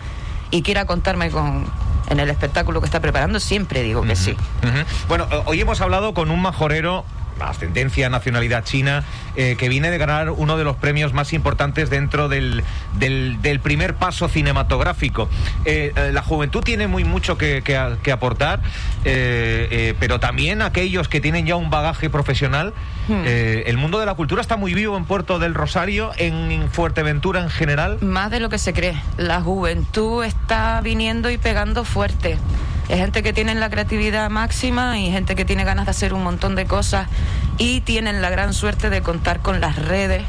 y 0.52 0.62
quiera 0.62 0.86
contarme 0.86 1.30
con, 1.30 1.66
en 2.10 2.20
el 2.20 2.30
espectáculo 2.30 2.80
que 2.82 2.86
está 2.86 3.00
preparando, 3.00 3.40
siempre 3.40 3.84
digo 3.84 4.02
que 4.02 4.16
sí. 4.16 4.36
Bueno, 5.08 5.28
hoy 5.46 5.62
hemos 5.62 5.82
hablado 5.82 6.14
con 6.14 6.32
un 6.32 6.42
majorero 6.42 7.06
ascendencia, 7.48 8.10
nacionalidad 8.10 8.64
china, 8.64 9.04
eh, 9.36 9.56
que 9.58 9.70
viene 9.70 9.92
de 9.92 9.98
ganar 9.98 10.32
uno 10.32 10.58
de 10.58 10.64
los 10.64 10.76
premios 10.76 11.14
más 11.14 11.34
importantes 11.34 11.90
dentro 11.90 12.28
del, 12.28 12.64
del, 12.98 13.60
primer 13.62 13.96
paso 13.96 14.28
cinematográfico. 14.28 15.30
Eh, 15.66 15.94
eh, 15.96 16.12
la 16.14 16.22
juventud 16.22 16.62
tiene 16.62 16.88
muy 16.88 17.04
mucho 17.04 17.38
que, 17.38 17.62
que, 17.64 18.12
aportar, 18.12 18.62
pero 19.04 20.20
también 20.20 20.62
aquellos 20.62 21.08
que 21.08 21.22
tienen 21.22 21.46
ya 21.46 21.56
un 21.56 21.70
bagaje 21.70 22.10
profesional. 22.10 22.74
Hmm. 23.08 23.24
el 23.26 23.78
mundo 23.78 24.00
de 24.00 24.06
la 24.06 24.14
cultura 24.14 24.40
está 24.40 24.56
muy 24.56 24.76
vivo 24.76 24.96
en 24.96 25.06
Puerto 25.06 25.40
del 25.40 25.56
Rosario, 25.56 26.12
en 26.18 26.70
Fuerteventura 26.70 27.42
en 27.42 27.50
general. 27.50 27.98
Más 28.02 28.30
de 28.30 28.40
lo 28.40 28.50
que 28.50 28.60
se 28.60 28.74
cree. 28.74 29.02
La 29.18 29.42
juventud 29.42 30.24
está 30.24 30.82
viniendo 30.82 31.30
y 31.30 31.38
pegando 31.38 31.86
fuerte. 31.86 32.38
Es 32.90 32.98
gente 32.98 33.22
que 33.22 33.34
tiene 33.34 33.54
la 33.54 33.70
creatividad 33.70 34.32
máxima 34.32 34.98
y 34.98 35.12
gente 35.12 35.36
que 35.36 35.46
tiene 35.46 35.64
ganas 35.64 35.86
de 35.86 35.92
hacer 35.92 36.12
un 36.12 36.24
montón 36.24 36.56
de 36.56 36.66
cosas 36.66 37.08
y 37.60 37.82
tienen 37.82 38.22
la 38.24 38.32
gran 38.32 38.54
suerte 38.54 38.90
de 38.90 39.02
contar 39.02 39.42
con 39.42 39.62
las 39.62 39.76
redes. 39.76 40.24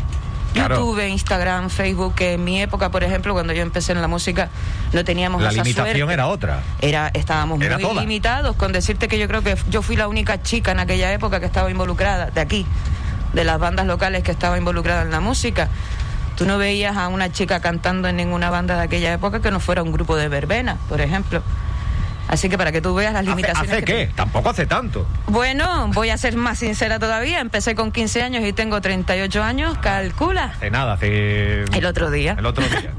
YouTube, 0.53 1.07
Instagram, 1.07 1.71
Facebook, 1.71 2.15
que 2.17 2.35
en 2.35 2.45
mi 2.45 2.61
época, 2.61 2.91
por 2.91 3.05
ejemplo, 3.05 3.33
cuando 3.33 3.53
yo 3.53 3.62
empecé 3.62 3.93
en 3.93 4.03
la 4.03 4.09
música, 4.09 4.51
no 4.93 5.05
teníamos 5.05 5.41
la 5.41 5.53
limitación 5.53 6.11
era 6.11 6.27
otra. 6.27 6.61
Era, 6.81 7.09
estábamos 7.15 7.59
muy 7.59 8.01
limitados, 8.01 8.57
con 8.57 8.73
decirte 8.73 9.09
que 9.09 9.19
yo 9.19 9.29
creo 9.29 9.43
que 9.43 9.56
yo 9.71 9.81
fui 9.81 9.97
la 9.97 10.09
única 10.09 10.43
chica 10.43 10.73
en 10.73 10.81
aquella 10.81 11.13
época 11.13 11.41
que 11.41 11.47
estaba 11.47 11.71
involucrada, 11.71 12.31
de 12.31 12.41
aquí, 12.41 12.67
de 13.33 13.45
las 13.45 13.59
bandas 13.59 13.87
locales 13.87 14.23
que 14.25 14.33
estaba 14.33 14.59
involucrada 14.59 15.03
en 15.03 15.13
la 15.13 15.21
música. 15.21 15.69
Tú 16.37 16.47
no 16.47 16.59
veías 16.59 16.97
a 16.97 17.09
una 17.09 17.31
chica 17.31 17.61
cantando 17.61 18.09
en 18.09 18.17
ninguna 18.17 18.51
banda 18.51 18.77
de 18.77 18.83
aquella 18.83 19.13
época 19.13 19.41
que 19.41 19.53
no 19.53 19.61
fuera 19.61 19.83
un 19.83 19.93
grupo 19.93 20.17
de 20.17 20.29
verbena, 20.29 20.79
por 20.89 21.01
ejemplo. 21.01 21.43
Así 22.31 22.49
que 22.49 22.56
para 22.56 22.71
que 22.71 22.81
tú 22.81 22.94
veas 22.94 23.12
las 23.12 23.25
limitaciones. 23.25 23.73
¿Hace, 23.73 23.85
qué? 23.85 24.11
Tampoco 24.15 24.50
hace 24.50 24.65
tanto. 24.65 25.05
Bueno, 25.27 25.91
voy 25.93 26.11
a 26.11 26.17
ser 26.17 26.37
más 26.37 26.61
sincera 26.61 27.00
todavía. 27.00 27.41
Empecé 27.41 27.75
con 27.75 27.91
15 27.91 28.23
años 28.23 28.44
y 28.44 28.53
tengo 28.53 28.81
38 28.81 29.43
años. 29.43 29.77
Calcula. 29.79 30.44
Hace 30.44 30.71
nada, 30.71 30.93
hace. 30.93 31.65
El 31.65 31.87
otro 31.87 32.09
día. 32.11 32.37
El 32.38 32.47
otro 32.47 32.65
día. 32.69 32.93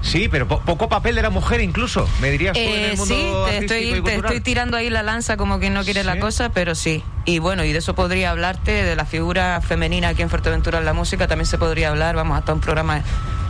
Sí, 0.00 0.28
pero 0.30 0.46
poco 0.46 0.88
papel 0.88 1.14
de 1.14 1.22
la 1.22 1.30
mujer 1.30 1.62
incluso, 1.62 2.06
me 2.20 2.30
dirías 2.30 2.52
tú 2.52 2.60
en 2.60 2.68
el 2.68 2.90
eh, 2.90 2.96
mundo 2.96 3.14
Sí, 3.14 3.32
te 3.48 3.56
estoy, 3.56 4.02
te 4.02 4.16
estoy 4.16 4.40
tirando 4.40 4.76
ahí 4.76 4.90
la 4.90 5.02
lanza 5.02 5.38
como 5.38 5.58
quien 5.58 5.72
no 5.72 5.82
quiere 5.82 6.04
la 6.04 6.18
cosa, 6.18 6.50
pero 6.50 6.74
sí. 6.74 7.02
Y 7.24 7.38
bueno, 7.38 7.64
y 7.64 7.72
de 7.72 7.78
eso 7.78 7.94
podría 7.94 8.30
hablarte, 8.30 8.84
de 8.84 8.96
la 8.96 9.06
figura 9.06 9.62
femenina 9.62 10.08
aquí 10.08 10.20
en 10.20 10.28
Fuerteventura 10.28 10.78
en 10.78 10.84
la 10.84 10.92
música, 10.92 11.26
también 11.26 11.46
se 11.46 11.56
podría 11.56 11.88
hablar, 11.88 12.16
vamos, 12.16 12.36
hasta 12.36 12.52
un 12.52 12.60
programa 12.60 13.02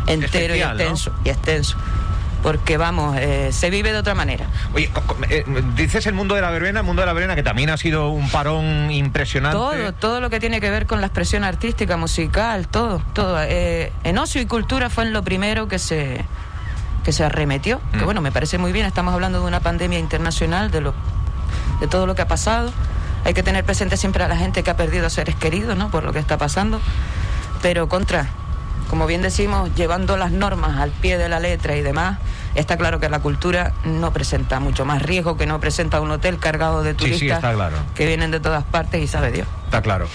entero 0.06 0.55
y 0.55 0.61
extenso. 0.61 1.12
Y 1.25 1.31
extenso 1.31 1.76
porque 2.44 2.76
vamos, 2.76 3.17
eh, 3.17 3.52
se 3.52 3.70
vive 3.70 3.91
de 3.91 3.99
otra 3.99 4.14
manera. 4.14 4.44
Oye, 4.75 4.91
eh, 5.31 5.46
dices 5.76 6.06
el 6.06 6.12
mundo 6.12 6.35
de 6.35 6.43
la 6.43 6.50
verbena, 6.50 6.81
el 6.81 6.87
mundo 6.87 7.00
de 7.00 7.06
la 7.06 7.14
verbena 7.14 7.35
que 7.35 7.43
también 7.43 7.70
ha 7.70 7.79
sido 7.79 8.11
un 8.11 8.29
parón 8.29 8.91
impresionante. 8.91 9.56
Todo, 9.56 9.94
todo 9.94 10.20
lo 10.20 10.29
que 10.29 10.41
tiene 10.41 10.61
que 10.61 10.69
ver 10.69 10.85
con 10.85 11.00
la 11.00 11.06
expresión 11.06 11.43
artística, 11.43 11.96
musical, 11.96 12.69
todo, 12.69 13.00
todo. 13.14 13.43
Eh, 13.43 13.93
en 14.05 14.19
ocio 14.19 14.43
y 14.43 14.46
cultura 14.46 14.91
fue 14.91 15.05
en 15.05 15.14
lo 15.14 15.25
primero 15.25 15.69
que 15.69 15.79
se 15.79 16.23
que 17.02 17.12
se 17.12 17.25
arremetió, 17.25 17.81
que 17.93 18.00
mm. 18.00 18.05
bueno, 18.05 18.21
me 18.21 18.30
parece 18.30 18.59
muy 18.59 18.73
bien, 18.73 18.85
estamos 18.85 19.14
hablando 19.14 19.40
de 19.40 19.47
una 19.47 19.61
pandemia 19.61 19.99
internacional, 19.99 20.71
de 20.71 20.83
lo 20.83 20.95
de 21.80 21.88
todo 21.88 22.07
lo 22.07 22.14
que 22.14 22.21
ha 22.21 22.28
pasado. 22.28 22.71
Hay 23.25 23.33
que 23.33 23.42
tener 23.42 23.64
presente 23.64 23.97
siempre 23.97 24.23
a 24.23 24.28
la 24.28 24.37
gente 24.37 24.62
que 24.62 24.71
ha 24.71 24.76
perdido 24.76 25.07
a 25.07 25.11
seres 25.11 25.35
queridos, 25.35 25.78
¿no? 25.78 25.90
Por 25.90 26.04
lo 26.04 26.12
que 26.12 26.18
está 26.18 26.37
pasando. 26.37 26.78
Pero 27.62 27.88
contra, 27.88 28.26
como 28.90 29.07
bien 29.07 29.23
decimos, 29.23 29.75
llevando 29.75 30.18
las 30.18 30.30
normas 30.30 30.78
al 30.78 30.90
pie 30.90 31.16
de 31.16 31.30
la 31.30 31.40
letra 31.40 31.75
y 31.76 31.83
demás, 31.83 32.18
está 32.54 32.76
claro 32.76 33.00
que 33.00 33.08
la 33.08 33.20
cultura 33.20 33.73
no 33.84 34.12
presenta 34.12 34.61
mucho 34.61 34.84
más 34.84 35.02
riesgo 35.02 35.37
que 35.37 35.46
no 35.46 35.61
presenta 35.61 36.00
un 36.00 36.11
hotel 36.11 36.38
cargado 36.38 36.82
de 36.82 36.94
turistas 36.94 37.42
que 37.94 38.06
vienen 38.06 38.30
de 38.30 38.40
todas 38.40 38.64
partes 38.64 39.02
y 39.02 39.06
sabe 39.06 39.32
Dios. 39.32 39.46
Está 39.66 39.82
claro. 39.82 40.08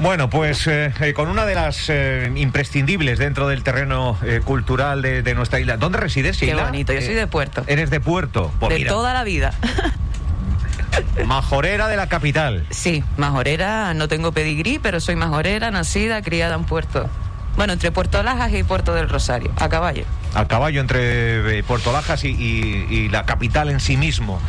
Bueno, 0.00 0.28
pues 0.28 0.66
eh, 0.66 0.92
eh, 1.00 1.14
con 1.14 1.28
una 1.28 1.46
de 1.46 1.54
las 1.54 1.88
eh, 1.88 2.30
imprescindibles 2.34 3.18
dentro 3.18 3.46
del 3.46 3.62
terreno 3.62 4.18
cultural 4.44 5.02
de, 5.02 5.34
nuestra 5.34 5.60
isla. 5.60 5.76
¿Dónde 5.76 5.98
resides, 5.98 6.38
Qué 6.38 6.54
bonito, 6.54 6.92
yo 6.92 7.00
soy 7.00 7.14
de 7.14 7.26
Puerto. 7.26 7.64
Eres 7.66 7.90
de 7.90 8.00
Puerto. 8.00 8.52
Pues 8.58 8.76
de 8.76 8.84
toda 8.86 9.14
la 9.14 9.24
vida. 9.24 9.52
Majorera 11.26 11.88
de 11.88 11.96
la 11.96 12.08
capital. 12.08 12.66
Sí, 12.70 13.02
majorera, 13.16 13.94
no 13.94 14.06
tengo 14.06 14.32
pedigrí, 14.32 14.78
pero 14.78 15.00
soy 15.00 15.16
majorera, 15.16 15.70
nacida, 15.70 16.22
criada 16.22 16.54
en 16.54 16.64
Puerto. 16.64 17.08
Bueno, 17.56 17.72
entre 17.72 17.90
Puerto 17.90 18.22
Lajas 18.22 18.52
y 18.52 18.62
Puerto 18.62 18.94
del 18.94 19.08
Rosario, 19.08 19.52
a 19.58 19.68
caballo. 19.68 20.04
A 20.34 20.46
caballo 20.46 20.80
entre 20.80 21.58
eh, 21.58 21.62
Puerto 21.62 21.92
Lajas 21.92 22.24
y, 22.24 23.08
la 23.10 23.24
capital 23.24 23.70
en 23.70 23.80
sí 23.80 23.96
mismo. 23.96 24.40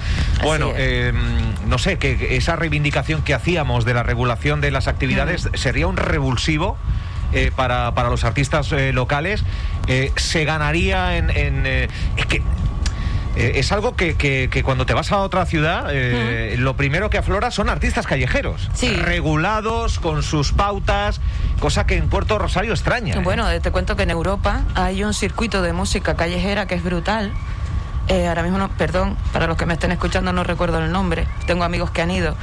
bueno, 0.42 0.74
em, 0.76 1.16
no 1.68 1.78
sé, 1.78 1.98
que 1.98 2.36
esa 2.36 2.56
reivindicación 2.56 3.22
que 3.22 3.34
hacíamos 3.34 3.86
de 3.86 3.94
la 3.94 4.04
regulación 4.04 4.62
de 4.62 4.72
las 4.72 4.88
actividades 4.88 5.50
sería 5.54 5.88
un 5.88 5.98
revulsivo. 5.98 6.78
Eh, 7.34 7.52
para, 7.54 7.94
para, 7.94 8.10
los 8.10 8.24
artistas 8.24 8.72
eh, 8.72 8.94
locales, 8.94 9.44
se 10.16 10.46
ganaría 10.46 11.18
en... 11.18 11.30
en 11.32 11.66
es 11.66 12.26
que 12.30 12.42
eh, 13.36 13.54
es 13.56 13.72
algo 13.72 13.96
que, 13.96 14.16
que, 14.16 14.64
cuando 14.64 14.86
te 14.86 14.94
vas 14.94 15.12
a 15.12 15.18
otra 15.18 15.46
ciudad, 15.46 15.88
eh, 15.92 16.56
lo 16.58 16.76
primero 16.76 17.10
que 17.10 17.18
aflora 17.18 17.52
son 17.52 17.70
artistas 17.70 18.08
callejeros, 18.08 18.70
regulados 19.04 20.00
con 20.00 20.24
sus 20.24 20.54
pautas, 20.54 21.20
cosa 21.60 21.86
que 21.86 21.98
en 21.98 22.10
Puerto 22.10 22.40
Rosario 22.40 22.72
extraña. 22.72 23.16
¿eh? 23.16 23.20
Bueno, 23.24 23.48
te 23.62 23.72
cuento 23.72 23.96
que 23.96 24.04
en 24.04 24.12
Europa 24.12 24.64
hay 24.76 25.04
un 25.04 25.14
circuito 25.14 25.62
de 25.62 25.74
música 25.74 26.16
callejera 26.16 26.66
que 26.66 26.76
es 26.76 26.84
brutal. 26.84 27.32
ahora 28.10 28.44
mismo, 28.44 28.58
no, 28.58 28.70
perdón, 28.70 29.18
para 29.34 29.48
los 29.48 29.58
que 29.58 29.66
me 29.66 29.74
estén 29.74 29.92
escuchando 29.92 30.32
no 30.32 30.44
recuerdo 30.44 30.80
el 30.80 30.92
nombre, 30.92 31.28
tengo 31.46 31.64
amigos 31.64 31.92
que 31.92 32.02
han 32.02 32.12
ido 32.12 32.36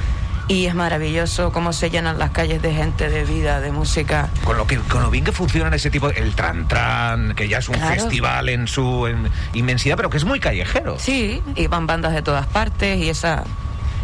y 0.47 0.65
es 0.65 0.75
maravilloso 0.75 1.51
cómo 1.51 1.73
se 1.73 1.89
llenan 1.89 2.19
las 2.19 2.31
calles 2.31 2.61
de 2.61 2.73
gente, 2.73 3.09
de 3.09 3.23
vida, 3.23 3.61
de 3.61 3.71
música. 3.71 4.29
Con 4.43 4.57
lo, 4.57 4.67
que, 4.67 4.77
con 4.77 5.01
lo 5.01 5.09
bien 5.09 5.23
que 5.23 5.31
funcionan 5.31 5.73
ese 5.73 5.89
tipo, 5.89 6.09
el 6.09 6.35
Tran 6.35 6.67
Tran, 6.67 7.33
que 7.35 7.47
ya 7.47 7.59
es 7.59 7.69
un 7.69 7.75
festival 7.75 8.49
en 8.49 8.67
su 8.67 9.07
inmensidad, 9.53 9.95
pero 9.95 10.09
que 10.09 10.17
es 10.17 10.25
muy 10.25 10.39
callejero. 10.39 10.97
Sí, 10.99 11.41
y 11.55 11.67
van 11.67 11.87
bandas 11.87 12.13
de 12.13 12.21
todas 12.21 12.45
partes 12.47 12.99
y 12.99 13.09
esa 13.09 13.43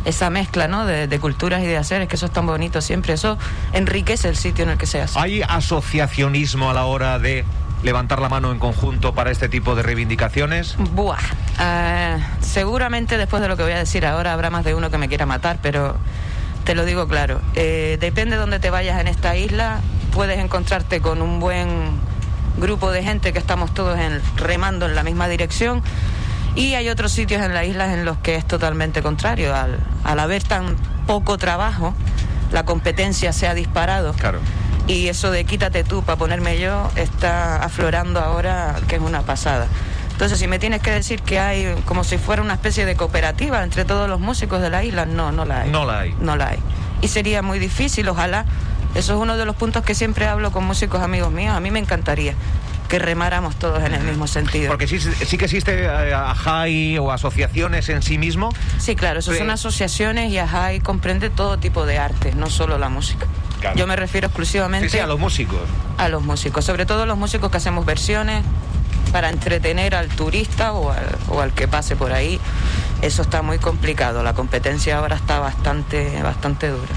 esa 0.05 0.29
mezcla 0.29 0.67
¿no? 0.67 0.85
de, 0.85 1.19
culturas 1.19 1.61
y 1.61 1.65
de 1.65 1.77
haceres, 1.77 2.07
que 2.07 2.15
eso 2.15 2.27
es 2.27 2.31
tan 2.31 2.45
bonito 2.45 2.81
siempre. 2.81 3.13
Eso 3.13 3.37
enriquece 3.73 4.29
el 4.29 4.37
sitio 4.37 4.63
en 4.63 4.71
el 4.71 4.77
que 4.77 4.85
se 4.85 5.01
hace. 5.01 5.19
¿Hay 5.19 5.41
asociacionismo 5.41 6.69
a 6.69 6.73
la 6.73 6.85
hora 6.85 7.19
de 7.19 7.43
levantar 7.83 8.19
la 8.19 8.29
mano 8.29 8.51
en 8.51 8.59
conjunto 8.59 9.13
para 9.13 9.31
este 9.31 9.49
tipo 9.49 9.75
de 9.75 9.83
reivindicaciones? 9.83 10.75
Buah. 10.93 11.17
Ah, 11.57 12.17
seguramente 12.41 13.17
después 13.17 13.41
de 13.41 13.47
lo 13.47 13.57
que 13.57 13.63
voy 13.63 13.73
a 13.73 13.77
decir 13.77 14.05
ahora 14.05 14.33
habrá 14.33 14.49
más 14.49 14.65
de 14.65 14.73
uno 14.73 14.89
que 14.89 14.97
me 14.97 15.09
quiera 15.09 15.25
matar, 15.25 15.59
pero 15.61 15.97
te 16.69 16.75
lo 16.75 16.85
digo 16.85 17.07
claro. 17.07 17.41
Eh, 17.55 17.97
depende 17.99 18.35
de 18.35 18.41
dónde 18.41 18.59
te 18.59 18.69
vayas 18.69 19.01
en 19.01 19.07
esta 19.07 19.35
isla, 19.35 19.79
puedes 20.13 20.37
encontrarte 20.37 21.01
con 21.01 21.23
un 21.23 21.39
buen 21.39 21.67
grupo 22.57 22.91
de 22.91 23.01
gente 23.01 23.33
que 23.33 23.39
estamos 23.39 23.73
todos 23.73 23.97
remando 24.35 24.85
en 24.85 24.93
la 24.93 25.01
misma 25.01 25.27
dirección. 25.27 25.81
Y 26.53 26.75
hay 26.75 26.89
otros 26.89 27.11
sitios 27.11 27.41
en 27.41 27.55
la 27.55 27.65
isla 27.65 27.91
en 27.91 28.05
los 28.05 28.19
que 28.19 28.35
es 28.35 28.45
totalmente 28.45 29.01
contrario. 29.01 29.55
Al, 29.55 29.79
al 30.03 30.19
haber 30.19 30.43
tan 30.43 30.75
poco 31.07 31.39
trabajo, 31.39 31.95
la 32.51 32.65
competencia 32.65 33.33
se 33.33 33.47
ha 33.47 33.55
disparado. 33.55 34.13
Claro 34.13 34.39
y 34.89 35.07
eso 35.07 35.29
de 35.29 35.45
quítate 35.45 35.83
tú 35.83 36.01
para 36.01 36.17
ponerme 36.17 36.59
yo 36.59 36.89
está 36.95 37.57
aflorando 37.57 38.19
ahora, 38.19 38.75
que 38.87 38.95
es 38.95 39.01
una 39.01 39.21
pasada. 39.21 39.67
Entonces, 40.19 40.37
si 40.37 40.47
me 40.49 40.59
tienes 40.59 40.81
que 40.81 40.91
decir 40.91 41.21
que 41.21 41.39
hay 41.39 41.73
como 41.85 42.03
si 42.03 42.17
fuera 42.17 42.41
una 42.41 42.55
especie 42.55 42.85
de 42.85 42.97
cooperativa 42.97 43.63
entre 43.63 43.85
todos 43.85 44.09
los 44.09 44.19
músicos 44.19 44.61
de 44.61 44.69
la 44.69 44.83
isla, 44.83 45.05
no, 45.05 45.31
no 45.31 45.45
la 45.45 45.61
hay. 45.61 45.69
No 45.69 45.85
la 45.85 46.01
hay. 46.01 46.13
No 46.19 46.35
la 46.35 46.49
hay. 46.49 46.59
Y 47.01 47.07
sería 47.07 47.41
muy 47.41 47.57
difícil, 47.57 48.09
ojalá. 48.09 48.43
Eso 48.95 49.13
es 49.13 49.21
uno 49.21 49.37
de 49.37 49.45
los 49.45 49.55
puntos 49.55 49.81
que 49.85 49.95
siempre 49.95 50.27
hablo 50.27 50.51
con 50.51 50.65
músicos 50.65 51.01
amigos 51.01 51.31
míos. 51.31 51.55
A 51.55 51.61
mí 51.61 51.71
me 51.71 51.79
encantaría 51.79 52.33
que 52.89 52.99
remáramos 52.99 53.55
todos 53.55 53.81
en 53.81 53.93
el 53.93 54.03
mismo 54.03 54.27
sentido. 54.27 54.67
Porque 54.67 54.87
sí, 54.87 54.99
sí 54.99 55.37
que 55.37 55.45
existe 55.45 55.85
eh, 55.85 56.13
AJAI 56.13 56.97
o 56.97 57.13
asociaciones 57.13 57.87
en 57.87 58.01
sí 58.01 58.17
mismo. 58.17 58.49
Sí, 58.77 58.97
claro, 58.97 59.19
eso 59.21 59.33
son 59.33 59.49
asociaciones 59.49 60.33
y 60.33 60.37
AJAI 60.37 60.81
comprende 60.81 61.29
todo 61.29 61.59
tipo 61.59 61.85
de 61.85 61.97
arte, 61.97 62.33
no 62.35 62.49
solo 62.49 62.77
la 62.77 62.89
música. 62.89 63.25
Yo 63.77 63.87
me 63.87 63.95
refiero 63.95 64.27
exclusivamente 64.27 64.99
a 64.99 65.07
los 65.07 65.17
músicos. 65.17 65.61
A 65.97 66.09
los 66.09 66.23
músicos, 66.23 66.65
sobre 66.65 66.85
todo 66.85 67.05
los 67.05 67.17
músicos 67.17 67.49
que 67.49 67.55
hacemos 67.55 67.85
versiones 67.85 68.43
para 69.09 69.29
entretener 69.29 69.95
al 69.95 70.07
turista 70.09 70.73
o 70.73 70.91
al, 70.91 71.05
o 71.29 71.41
al 71.41 71.51
que 71.53 71.67
pase 71.67 71.95
por 71.95 72.13
ahí. 72.13 72.39
Eso 73.01 73.21
está 73.21 73.41
muy 73.41 73.59
complicado. 73.59 74.23
La 74.23 74.33
competencia 74.33 74.97
ahora 74.97 75.15
está 75.15 75.39
bastante, 75.39 76.21
bastante 76.21 76.69
dura. 76.69 76.93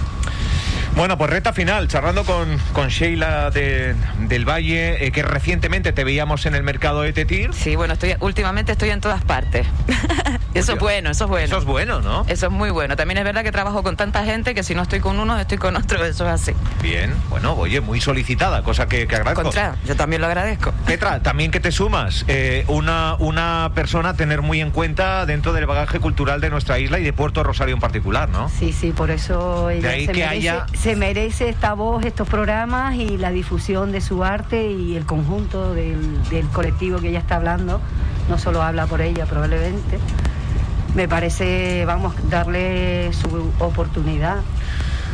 Bueno, 0.95 1.17
pues 1.17 1.31
reta 1.31 1.55
final, 1.55 1.89
charlando 1.89 2.25
con, 2.25 2.59
con 2.75 2.89
Sheila 2.89 3.51
del 3.51 4.49
Valle, 4.49 5.07
eh, 5.07 5.11
que 5.11 5.23
recientemente 5.23 5.93
te 5.93 6.05
veíamos 6.05 6.45
en 6.45 6.55
el 6.55 6.63
mercado 6.63 7.01
de 7.01 7.15
Tetir. 7.15 7.55
Sí, 7.55 7.77
bueno, 7.77 7.95
estoy 7.95 8.15
últimamente 8.21 8.73
estoy 8.73 8.91
en 8.91 9.01
todas 9.01 9.25
partes. 9.25 9.67
eso 10.55 10.73
es 10.73 10.79
bueno, 10.79 11.11
eso 11.11 11.25
es 11.25 11.31
bueno. 11.31 11.47
Eso 11.47 11.59
es 11.59 11.65
bueno, 11.65 12.01
¿no? 12.01 12.25
Eso 12.29 12.47
es 12.47 12.53
muy 12.53 12.71
bueno. 12.71 12.97
También 12.97 13.19
es 13.19 13.25
verdad 13.25 13.43
que 13.43 13.53
trabajo 13.53 13.83
con 13.83 13.97
tanta 13.97 14.25
gente 14.25 14.55
que 14.55 14.63
si 14.63 14.75
no 14.75 14.83
estoy 14.83 15.01
con 15.01 15.19
uno, 15.19 15.39
estoy 15.39 15.59
con 15.59 15.77
otro, 15.83 16.05
eso 16.05 16.27
es 16.27 16.33
así. 16.33 16.53
Bien, 16.83 17.15
bueno, 17.31 17.55
oye, 17.55 17.81
muy 17.81 18.01
solicitada, 18.01 18.63
cosa 18.63 18.87
que, 18.87 19.07
que 19.07 19.17
agradezco. 19.17 19.43
Contra, 19.43 19.77
yo 19.85 19.97
también 19.97 20.21
lo 20.21 20.29
agradezco. 20.29 20.73
Petra, 20.87 21.23
también 21.23 21.51
que 21.51 21.61
te 21.61 21.73
sumas, 21.73 22.25
eh, 22.29 22.65
una, 22.69 23.17
una 23.19 23.73
persona 23.75 24.11
a 24.11 24.15
tener 24.15 24.43
muy 24.43 24.61
en 24.61 24.71
cuenta 24.71 25.27
dentro 25.27 25.53
del 25.53 25.67
bagaje 25.67 26.01
cultural 26.01 26.41
de 26.41 26.51
nuestra 26.51 26.79
isla 26.79 26.99
y 26.99 27.05
de 27.05 27.13
Puerto 27.13 27.43
Rosario 27.43 27.75
en 27.75 27.81
particular, 27.81 28.29
¿no? 28.29 28.49
Sí, 28.49 28.73
sí, 28.73 28.93
por 28.93 29.11
eso 29.11 29.71
ella 29.71 29.89
de 29.89 29.95
ahí 29.95 30.07
que 30.07 30.25
haya 30.25 30.67
se 30.75 30.97
merece 30.97 31.49
esta 31.49 31.75
voz, 31.75 32.05
estos 32.05 32.29
programas 32.29 32.95
y 32.97 33.17
la 33.19 33.31
difusión 33.31 33.93
de 33.93 34.01
su 34.01 34.25
arte 34.25 34.71
y 34.71 34.97
el 34.97 35.07
conjunto 35.07 35.75
del, 35.75 36.21
colectivo 36.53 36.99
que 36.99 37.09
ella 37.09 37.21
está 37.21 37.37
hablando. 37.37 37.81
No 38.29 38.39
solo 38.39 38.63
habla 38.63 38.87
por 38.87 39.01
ella 39.01 39.27
probablemente. 39.27 39.99
Me 40.95 41.09
parece, 41.09 41.85
vamos, 41.87 42.15
darle 42.29 43.13
su 43.13 43.53
oportunidad 43.59 44.39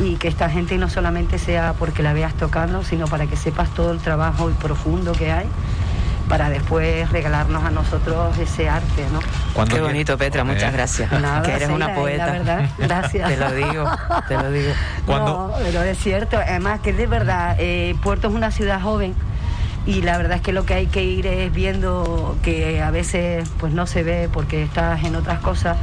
y 0.01 0.17
que 0.17 0.29
esta 0.29 0.49
gente 0.49 0.77
no 0.79 0.89
solamente 0.89 1.39
sea 1.39 1.75
porque 1.79 2.03
la 2.03 2.13
veas 2.13 2.35
tocando, 2.35 2.85
sino 2.85 3.07
para 3.07 3.27
que 3.27 3.37
sepas 3.37 3.71
todo 3.71 3.93
el 3.93 3.99
trabajo 3.99 4.51
profundo 4.61 5.13
que 5.13 5.33
hay 5.33 5.47
para 6.29 6.51
después 6.51 7.11
regalarnos 7.11 7.65
a 7.65 7.71
nosotros 7.71 8.37
ese 8.39 8.69
arte, 8.69 9.07
¿no? 9.13 9.65
Qué 9.65 9.81
bonito, 9.81 10.17
Petra, 10.19 10.45
muchas 10.45 10.73
gracias. 10.73 11.11
que 11.43 11.53
eres 11.53 11.71
una 11.71 11.95
poeta. 11.95 12.27
La 12.27 12.33
verdad, 12.33 12.71
gracias. 12.79 13.29
te 13.29 13.37
lo 13.37 13.51
digo, 13.53 13.91
te 14.29 14.35
lo 14.35 14.51
digo. 14.51 14.73
No, 15.07 15.53
pero 15.63 15.83
es 15.83 15.99
cierto, 15.99 16.37
además 16.37 16.81
que 16.81 16.93
de 16.93 17.07
verdad, 17.07 17.57
eh, 17.59 17.97
Puerto 18.03 18.29
es 18.29 18.35
una 18.35 18.51
ciudad 18.51 18.81
joven 18.81 19.15
y 19.87 20.03
la 20.03 20.17
verdad 20.19 20.37
es 20.37 20.43
que 20.43 20.53
lo 20.53 20.67
que 20.67 20.75
hay 20.75 20.87
que 20.87 21.03
ir 21.03 21.27
es 21.27 21.53
viendo 21.53 22.37
que 22.43 22.83
a 22.83 22.91
veces 22.91 23.49
pues 23.59 23.73
no 23.73 23.87
se 23.87 24.03
ve 24.03 24.29
porque 24.33 24.63
estás 24.63 25.03
en 25.05 25.17
otras 25.17 25.41
cosas 25.41 25.77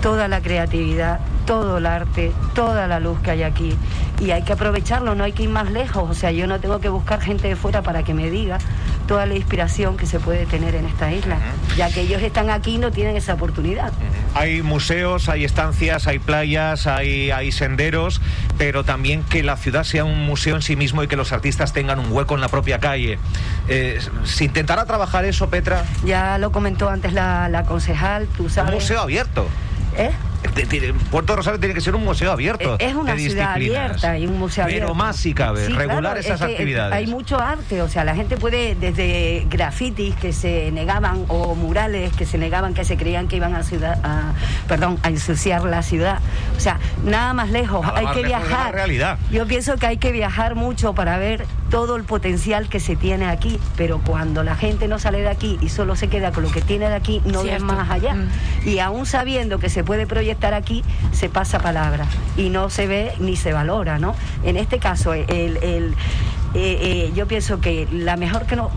toda 0.00 0.28
la 0.28 0.40
creatividad, 0.40 1.20
todo 1.46 1.78
el 1.78 1.86
arte, 1.86 2.32
toda 2.54 2.86
la 2.86 3.00
luz 3.00 3.18
que 3.20 3.32
hay 3.32 3.42
aquí. 3.42 3.76
Y 4.20 4.30
hay 4.30 4.42
que 4.42 4.52
aprovecharlo, 4.52 5.14
no 5.14 5.24
hay 5.24 5.32
que 5.32 5.42
ir 5.42 5.48
más 5.48 5.70
lejos. 5.70 6.08
O 6.08 6.14
sea, 6.14 6.30
yo 6.30 6.46
no 6.46 6.60
tengo 6.60 6.80
que 6.80 6.88
buscar 6.88 7.20
gente 7.20 7.48
de 7.48 7.56
fuera 7.56 7.82
para 7.82 8.02
que 8.02 8.14
me 8.14 8.30
diga 8.30 8.58
toda 9.06 9.26
la 9.26 9.34
inspiración 9.34 9.96
que 9.96 10.06
se 10.06 10.20
puede 10.20 10.46
tener 10.46 10.74
en 10.74 10.86
esta 10.86 11.12
isla, 11.12 11.38
ya 11.76 11.90
que 11.90 12.02
ellos 12.02 12.22
están 12.22 12.50
aquí 12.50 12.74
y 12.74 12.78
no 12.78 12.90
tienen 12.90 13.16
esa 13.16 13.34
oportunidad. 13.34 13.92
Hay 14.34 14.62
museos, 14.62 15.28
hay 15.28 15.44
estancias, 15.44 16.06
hay 16.06 16.18
playas, 16.18 16.86
hay, 16.86 17.30
hay 17.30 17.52
senderos, 17.52 18.20
pero 18.58 18.84
también 18.84 19.22
que 19.22 19.42
la 19.42 19.56
ciudad 19.56 19.84
sea 19.84 20.04
un 20.04 20.24
museo 20.26 20.56
en 20.56 20.62
sí 20.62 20.76
mismo 20.76 21.02
y 21.02 21.08
que 21.08 21.16
los 21.16 21.32
artistas 21.32 21.72
tengan 21.72 21.98
un 21.98 22.12
hueco 22.12 22.34
en 22.34 22.40
la 22.40 22.48
propia 22.48 22.78
calle. 22.78 23.18
Eh, 23.68 23.98
¿Se 24.24 24.44
intentará 24.44 24.84
trabajar 24.84 25.24
eso, 25.24 25.48
Petra? 25.48 25.84
Ya 26.04 26.38
lo 26.38 26.52
comentó 26.52 26.88
antes 26.88 27.12
la, 27.12 27.48
la 27.48 27.64
concejal, 27.64 28.26
tú 28.36 28.48
sabes. 28.48 28.70
Un 28.70 28.74
museo 28.76 29.00
abierto. 29.00 29.48
¿Eh? 29.96 30.10
Puerto 31.10 31.36
Rosario 31.36 31.60
tiene 31.60 31.74
que 31.74 31.80
ser 31.80 31.94
un 31.94 32.04
museo 32.04 32.32
abierto. 32.32 32.76
Es 32.78 32.94
una 32.94 33.16
ciudad 33.16 33.52
abierta 33.52 34.18
y 34.18 34.26
un 34.26 34.38
museo 34.38 34.64
abierto. 34.64 34.86
Pero 34.86 34.94
más 34.94 35.16
si 35.16 35.34
cabe, 35.34 35.68
regular 35.68 36.16
esas 36.18 36.40
actividades. 36.42 36.94
Hay 36.94 37.06
mucho 37.06 37.40
arte, 37.40 37.82
o 37.82 37.88
sea, 37.88 38.04
la 38.04 38.14
gente 38.14 38.36
puede, 38.36 38.74
desde 38.74 39.46
grafitis 39.48 40.14
que 40.16 40.32
se 40.32 40.70
negaban 40.72 41.24
o 41.28 41.54
murales 41.54 42.12
que 42.16 42.26
se 42.26 42.38
negaban, 42.38 42.74
que 42.74 42.84
se 42.84 42.96
creían 42.96 43.28
que 43.28 43.36
iban 43.36 43.54
a, 43.54 43.62
ciudad, 43.62 43.98
a, 44.02 44.32
perdón, 44.68 44.98
a 45.02 45.08
ensuciar 45.08 45.64
la 45.64 45.82
ciudad. 45.82 46.20
O 46.56 46.60
sea, 46.60 46.78
nada 47.04 47.32
más 47.32 47.50
lejos, 47.50 47.86
hay 47.94 48.06
que 48.08 48.22
viajar. 48.22 48.74
realidad. 48.74 49.18
Yo 49.30 49.46
pienso 49.46 49.76
que 49.76 49.86
hay 49.86 49.96
que 49.98 50.12
viajar 50.12 50.54
mucho 50.54 50.94
para 50.94 51.18
ver 51.18 51.46
todo 51.70 51.96
el 51.96 52.04
potencial 52.04 52.68
que 52.68 52.80
se 52.80 52.96
tiene 52.96 53.26
aquí, 53.26 53.58
pero 53.76 54.00
cuando 54.04 54.42
la 54.42 54.56
gente 54.56 54.88
no 54.88 54.98
sale 54.98 55.20
de 55.20 55.28
aquí 55.28 55.58
y 55.60 55.68
solo 55.68 55.96
se 55.96 56.08
queda 56.08 56.32
con 56.32 56.44
lo 56.44 56.50
que 56.50 56.60
tiene 56.60 56.88
de 56.88 56.94
aquí, 56.94 57.22
no 57.24 57.42
ve 57.42 57.58
más 57.58 57.90
allá. 57.90 58.14
Mm. 58.14 58.68
Y 58.68 58.78
aún 58.78 59.06
sabiendo 59.06 59.58
que 59.58 59.68
se 59.68 59.84
puede 59.84 60.06
proyectar 60.06 60.54
aquí, 60.54 60.84
se 61.12 61.28
pasa 61.28 61.58
palabra 61.58 62.06
y 62.36 62.50
no 62.50 62.70
se 62.70 62.86
ve 62.86 63.12
ni 63.18 63.36
se 63.36 63.52
valora, 63.52 63.98
¿no? 63.98 64.14
En 64.44 64.56
este 64.56 64.78
caso, 64.78 65.12
el 65.14 65.26
eh, 66.58 66.78
eh, 66.80 67.12
yo 67.14 67.26
pienso 67.26 67.60
que 67.60 67.86
la 67.92 68.16
mejor 68.16 68.46
que 68.46 68.56
no, 68.56 68.70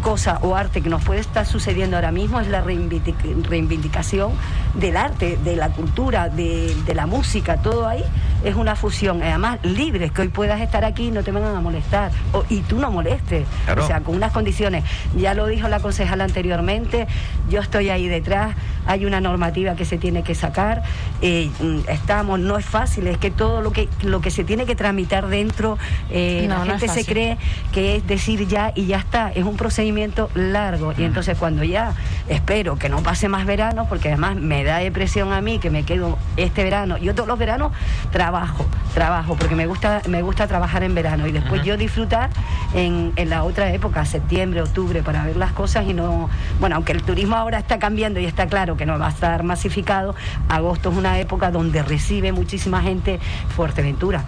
cosa 0.00 0.38
o 0.40 0.56
arte 0.56 0.80
que 0.80 0.88
nos 0.88 1.04
puede 1.04 1.20
estar 1.20 1.44
sucediendo 1.44 1.96
ahora 1.96 2.10
mismo 2.10 2.40
es 2.40 2.48
la 2.48 2.62
reivindicación 2.62 4.32
del 4.74 4.96
arte, 4.96 5.38
de 5.44 5.54
la 5.54 5.68
cultura, 5.68 6.30
de, 6.30 6.74
la 6.94 7.06
música, 7.06 7.58
todo 7.58 7.86
ahí 7.86 8.02
es 8.44 8.54
una 8.54 8.76
fusión, 8.76 9.22
además 9.22 9.58
libre, 9.62 10.10
que 10.10 10.22
hoy 10.22 10.28
puedas 10.28 10.60
estar 10.60 10.84
aquí 10.84 11.08
y 11.08 11.10
no 11.10 11.22
te 11.22 11.32
vengan 11.32 11.56
a 11.56 11.60
molestar, 11.60 12.10
y 12.48 12.60
tú 12.60 12.78
no 12.78 12.90
molestes, 12.90 13.46
o 13.76 13.86
sea, 13.86 14.00
con 14.00 14.16
unas 14.16 14.32
condiciones. 14.32 14.84
Ya 15.16 15.34
lo 15.34 15.46
dijo 15.46 15.68
la 15.68 15.80
concejala 15.80 16.24
anteriormente, 16.24 17.06
yo 17.48 17.60
estoy 17.60 17.90
ahí 17.90 18.08
detrás, 18.08 18.54
hay 18.88 19.04
una 19.04 19.20
normativa 19.20 19.76
que 19.76 19.84
se 19.84 19.98
tiene 19.98 20.22
que 20.22 20.34
sacar, 20.34 20.82
eh, 21.22 21.50
estamos, 21.88 22.40
no 22.40 22.56
es 22.56 22.64
fácil, 22.64 23.06
es 23.06 23.18
que 23.18 23.30
todo 23.30 23.60
lo 23.60 23.70
que, 23.70 23.88
lo 24.02 24.20
que 24.20 24.30
se 24.30 24.44
tiene 24.44 24.64
que 24.64 24.74
tramitar 24.74 25.28
dentro, 25.28 25.78
la 26.10 26.64
gente 26.64 26.88
se 26.88 27.04
cree 27.04 27.38
que 27.72 27.96
es 27.96 28.06
decir 28.06 28.48
ya 28.48 28.72
y 28.74 28.86
ya 28.86 28.96
está. 28.96 29.30
Es 29.30 29.44
un 29.44 29.56
procedimiento 29.56 30.30
largo. 30.34 30.94
Y 30.96 31.04
entonces 31.04 31.36
cuando 31.38 31.64
ya 31.64 31.92
espero 32.28 32.76
que 32.76 32.88
no 32.88 33.02
pase 33.02 33.28
más 33.28 33.44
verano, 33.44 33.86
porque 33.88 34.08
además 34.08 34.36
me 34.36 34.64
da 34.64 34.78
depresión 34.78 35.32
a 35.32 35.40
mí 35.40 35.58
que 35.58 35.70
me 35.70 35.84
quedo 35.84 36.18
este 36.36 36.64
verano. 36.64 36.96
Yo 36.96 37.14
todos 37.14 37.28
los 37.28 37.38
veranos 37.38 37.72
trabajo, 38.10 38.64
trabajo, 38.94 39.36
porque 39.36 39.54
me 39.54 39.66
gusta, 39.66 40.00
me 40.08 40.22
gusta 40.22 40.46
trabajar 40.46 40.82
en 40.82 40.94
verano. 40.94 41.26
Y 41.26 41.32
después 41.32 41.62
yo 41.62 41.76
disfrutar 41.76 42.30
en, 42.74 43.12
en 43.16 43.28
la 43.28 43.44
otra 43.44 43.70
época, 43.72 44.04
septiembre, 44.06 44.62
octubre, 44.62 45.02
para 45.02 45.24
ver 45.24 45.36
las 45.36 45.52
cosas 45.52 45.86
y 45.86 45.92
no. 45.92 46.30
Bueno, 46.58 46.76
aunque 46.76 46.92
el 46.92 47.02
turismo 47.02 47.36
ahora 47.36 47.58
está 47.58 47.78
cambiando 47.78 48.18
y 48.20 48.24
está 48.24 48.46
claro 48.46 48.77
que 48.78 48.86
no 48.86 48.98
va 48.98 49.08
a 49.08 49.10
estar 49.10 49.42
masificado, 49.42 50.14
agosto 50.48 50.90
es 50.90 50.96
una 50.96 51.18
época 51.18 51.50
donde 51.50 51.82
recibe 51.82 52.32
muchísima 52.32 52.80
gente. 52.80 53.20
Fuerteventura 53.54 54.24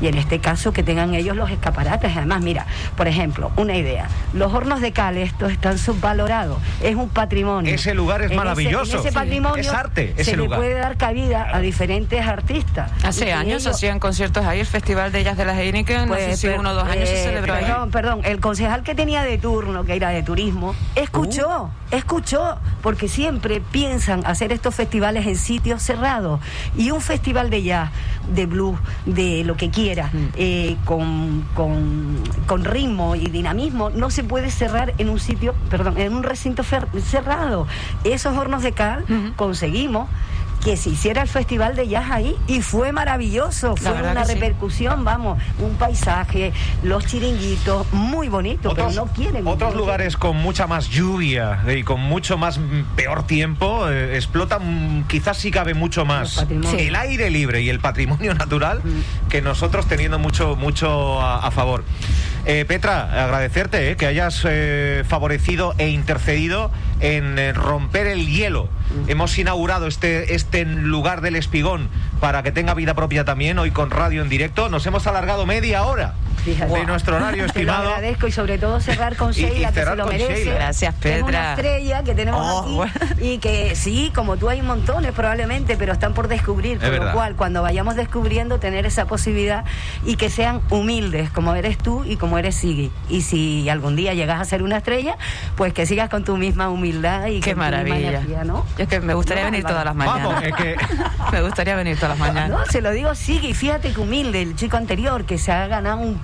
Y 0.00 0.06
en 0.06 0.16
este 0.16 0.38
caso 0.38 0.72
que 0.72 0.82
tengan 0.82 1.14
ellos 1.14 1.36
los 1.36 1.50
escaparates. 1.50 2.16
Además, 2.16 2.42
mira, 2.42 2.66
por 2.96 3.08
ejemplo, 3.08 3.50
una 3.56 3.76
idea. 3.76 4.08
Los 4.32 4.52
hornos 4.52 4.80
de 4.80 4.92
cal, 4.92 5.16
estos 5.16 5.52
están 5.52 5.78
subvalorados. 5.78 6.58
Es 6.82 6.94
un 6.94 7.08
patrimonio. 7.08 7.74
Ese 7.74 7.94
lugar 7.94 8.22
es 8.22 8.34
maravilloso. 8.34 8.98
Ese, 8.98 9.12
patrimonio 9.12 9.60
es 9.60 9.68
arte, 9.68 10.14
ese 10.16 10.32
se 10.32 10.36
le 10.36 10.48
puede 10.48 10.74
dar 10.74 10.96
cabida 10.96 11.48
a 11.52 11.60
diferentes 11.60 12.26
artistas. 12.26 12.90
Hace 13.02 13.32
años 13.32 13.66
hacían 13.66 13.98
conciertos 13.98 14.44
ahí, 14.44 14.60
el 14.60 14.66
Festival 14.66 15.12
de 15.12 15.20
Ellas 15.20 15.36
de 15.36 15.44
las 15.44 15.56
Heineken, 15.56 16.08
no 16.08 16.14
sé 16.14 16.26
pues, 16.26 16.40
si 16.40 16.48
uno 16.48 16.70
o 16.70 16.74
dos 16.74 16.88
años 16.88 17.08
se 17.08 17.20
eh, 17.20 17.24
celebró 17.24 17.54
perdón, 17.54 17.90
Perdón, 17.90 18.20
el 18.24 18.40
concejal 18.40 18.82
que 18.82 18.94
tenía 18.94 19.22
de 19.22 19.38
turno, 19.38 19.84
que 19.84 19.96
era 19.96 20.10
de 20.10 20.22
turismo, 20.22 20.74
escuchó, 20.94 21.64
uh. 21.64 21.96
escuchó, 21.96 22.58
porque 22.82 23.08
siempre 23.08 23.60
piensan 23.60 24.24
hacer 24.26 24.52
estos 24.52 24.74
festivales 24.74 25.26
en 25.26 25.36
sitios 25.36 25.82
cerrados. 25.82 26.40
Y 26.76 26.90
un 26.90 27.00
festival 27.00 27.50
de 27.50 27.62
jazz, 27.62 27.90
de 28.34 28.46
blues, 28.46 28.78
de 29.06 29.44
lo 29.44 29.56
que 29.56 29.70
quiera, 29.70 29.87
mm. 29.94 30.28
eh, 30.36 30.76
con, 30.84 31.44
con, 31.54 32.64
ritmo 32.64 33.14
y 33.14 33.26
dinamismo, 33.30 33.90
no 33.90 34.10
se 34.10 34.24
puede 34.24 34.50
cerrar 34.50 34.94
en 34.98 35.08
un 35.08 35.20
sitio, 35.20 35.54
perdón, 35.70 35.98
en 35.98 36.14
un 36.14 36.22
recinto 36.22 36.62
cerrado. 36.62 37.66
Esos 38.04 38.36
hornos 38.36 38.62
de 38.62 38.72
cal 38.72 39.04
conseguimos 39.36 40.08
que 40.64 40.76
se 40.76 40.90
hiciera 40.90 41.22
el 41.22 41.28
festival 41.28 41.76
de 41.76 41.88
jazz 41.88 42.10
ahí 42.10 42.36
y 42.46 42.62
fue 42.62 42.92
maravilloso, 42.92 43.76
fue 43.76 43.92
una 43.92 44.24
repercusión, 44.24 45.04
vamos, 45.04 45.38
un 45.58 45.74
paisaje, 45.76 46.52
los 46.82 47.06
chiringuitos, 47.06 47.92
muy 47.92 48.28
bonito, 48.28 48.72
pero 48.74 48.90
no 48.90 49.06
quieren. 49.06 49.46
Otros 49.46 49.74
lugares 49.74 50.16
con 50.16 50.36
mucha 50.36 50.66
más 50.66 50.88
lluvia 50.88 51.60
y 51.68 51.82
con 51.82 52.00
mucho 52.00 52.38
más 52.38 52.58
mm, 52.58 52.96
peor 52.96 53.26
tiempo 53.26 53.88
eh, 53.88 54.16
explotan, 54.16 55.04
quizás 55.08 55.38
sí 55.38 55.50
cabe 55.50 55.74
mucho 55.74 56.04
más 56.04 56.46
el 56.76 56.96
aire 56.96 57.30
libre 57.30 57.62
y 57.62 57.68
el 57.68 57.80
patrimonio 57.80 58.34
natural 58.38 58.82
mm. 58.84 59.28
que 59.28 59.42
nosotros 59.42 59.86
teniendo 59.86 60.18
mucho, 60.18 60.56
mucho 60.56 61.20
a, 61.20 61.50
favor. 61.50 61.84
Eh, 62.48 62.64
Petra, 62.66 63.24
agradecerte 63.24 63.90
eh, 63.90 63.96
que 63.96 64.06
hayas 64.06 64.44
favorecido 65.06 65.74
e 65.78 65.90
intercedido 65.90 66.70
en 67.00 67.54
romper 67.54 68.06
el 68.06 68.26
hielo. 68.26 68.68
Hemos 69.06 69.38
inaugurado 69.38 69.86
este, 69.86 70.34
este 70.34 70.64
lugar 70.64 71.20
del 71.20 71.36
espigón 71.36 71.90
para 72.20 72.42
que 72.42 72.50
tenga 72.50 72.72
vida 72.72 72.94
propia 72.94 73.24
también, 73.24 73.58
hoy 73.58 73.70
con 73.70 73.90
radio 73.90 74.22
en 74.22 74.30
directo. 74.30 74.70
Nos 74.70 74.86
hemos 74.86 75.06
alargado 75.06 75.44
media 75.46 75.84
hora 75.84 76.14
de 76.44 76.86
nuestro 76.86 77.16
horario 77.16 77.44
estimado. 77.46 77.82
Te 77.82 77.88
agradezco 77.88 78.26
y 78.28 78.32
sobre 78.32 78.58
todo 78.58 78.80
cerrar 78.80 79.16
con 79.16 79.32
Sheila, 79.32 79.72
que 79.72 79.84
se 79.84 79.96
lo 79.96 80.06
merece. 80.06 80.44
Gracias, 80.44 80.94
Petra. 80.94 81.16
Es 81.16 81.22
una 81.22 81.54
estrella 81.54 82.02
que 82.02 82.14
tenemos 82.14 82.40
oh, 82.42 82.82
aquí 82.82 82.98
y 83.20 83.38
que 83.38 83.74
sí, 83.74 84.12
como 84.14 84.36
tú 84.36 84.48
hay 84.48 84.62
montones 84.62 85.12
probablemente, 85.12 85.76
pero 85.76 85.92
están 85.92 86.14
por 86.14 86.28
descubrir. 86.28 86.78
Por 86.78 86.92
lo 86.92 87.12
cual, 87.12 87.36
cuando 87.36 87.62
vayamos 87.62 87.96
descubriendo, 87.96 88.58
tener 88.58 88.86
esa 88.86 89.06
posibilidad 89.06 89.64
y 90.04 90.16
que 90.16 90.30
sean 90.30 90.60
humildes, 90.70 91.30
como 91.30 91.54
eres 91.54 91.78
tú 91.78 92.04
y 92.04 92.16
como 92.16 92.38
eres 92.38 92.56
Sigui. 92.56 92.90
Y 93.08 93.22
si 93.22 93.68
algún 93.68 93.96
día 93.96 94.14
llegas 94.14 94.40
a 94.40 94.44
ser 94.44 94.62
una 94.62 94.78
estrella, 94.78 95.16
pues 95.56 95.72
que 95.72 95.86
sigas 95.86 96.08
con 96.08 96.24
tu 96.24 96.36
misma 96.36 96.68
humildad 96.70 97.26
y 97.26 97.40
Qué 97.40 97.54
maravilla. 97.54 98.22
¿no? 98.44 98.64
es 98.76 98.88
que 98.88 99.00
me 99.00 99.14
gustaría 99.14 99.44
venir 99.44 99.64
todas 99.64 99.84
las 99.84 99.94
mañanas. 99.94 100.24
Vamos, 100.24 100.42
es 100.42 100.54
que... 100.54 100.76
me 101.32 101.42
gustaría 101.42 101.76
venir 101.76 101.96
todas 101.96 102.18
las 102.18 102.18
mañanas. 102.18 102.50
No, 102.50 102.64
se 102.66 102.80
lo 102.80 102.90
digo 102.90 103.14
Sigui, 103.14 103.54
fíjate 103.54 103.92
que 103.92 104.00
humilde, 104.00 104.42
el 104.42 104.56
chico 104.56 104.76
anterior 104.76 105.24
que 105.24 105.38
se 105.38 105.52
ha 105.52 105.66
ganado 105.66 105.98
un 105.98 106.18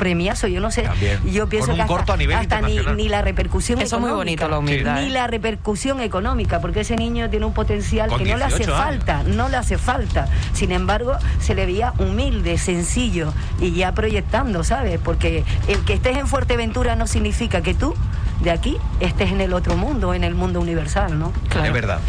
yo 0.49 0.61
no 0.61 0.71
sé, 0.71 0.89
yo 1.25 1.49
pienso 1.49 1.75
que 1.75 1.83
hasta, 1.83 2.61
ni, 2.61 3.09
la 3.09 3.23
repercusión 3.23 3.81
Eso 3.81 4.01
muy 4.01 4.11
bonito 4.11 4.49
la 4.49 4.59
humildad. 4.59 5.01
Ni 5.01 5.07
¿eh? 5.07 5.11
la 5.11 5.27
repercusión 5.27 6.01
económica, 6.01 6.61
porque 6.61 6.81
ese 6.81 6.97
niño 6.97 7.31
tiene 7.31 7.47
un 7.47 7.55
potencial 7.55 8.11
que 8.17 8.25
no 8.25 8.37
le 8.37 8.45
hace 8.45 8.65
falta, 8.65 9.23
no 9.25 9.49
le 9.49 9.57
hace 9.57 9.79
falta. 9.79 10.29
Sin 10.53 10.73
embargo, 10.73 11.17
se 11.41 11.55
le 11.55 11.67
veía 11.67 11.93
humilde, 11.99 12.59
sencillo 12.59 13.33
y 13.61 13.73
ya 13.73 13.93
proyectando, 13.93 14.65
¿sabes? 14.65 15.01
Porque 15.03 15.45
el 15.69 15.85
que 15.85 15.95
estés 15.95 16.17
en 16.17 16.27
Fuerteventura 16.27 16.97
no 16.97 17.07
significa 17.07 17.63
que 17.63 17.75
tú 17.75 17.95
de 18.43 18.51
aquí 18.51 18.77
estés 19.01 19.33
en 19.33 19.41
el 19.41 19.53
otro 19.53 19.77
mundo, 19.77 20.15
en 20.15 20.25
el 20.25 20.35
mundo 20.35 20.61
universal, 20.61 21.19
¿no? 21.19 21.33
Claro. 21.49 21.67
Es 21.67 21.73
verdad. 21.73 22.01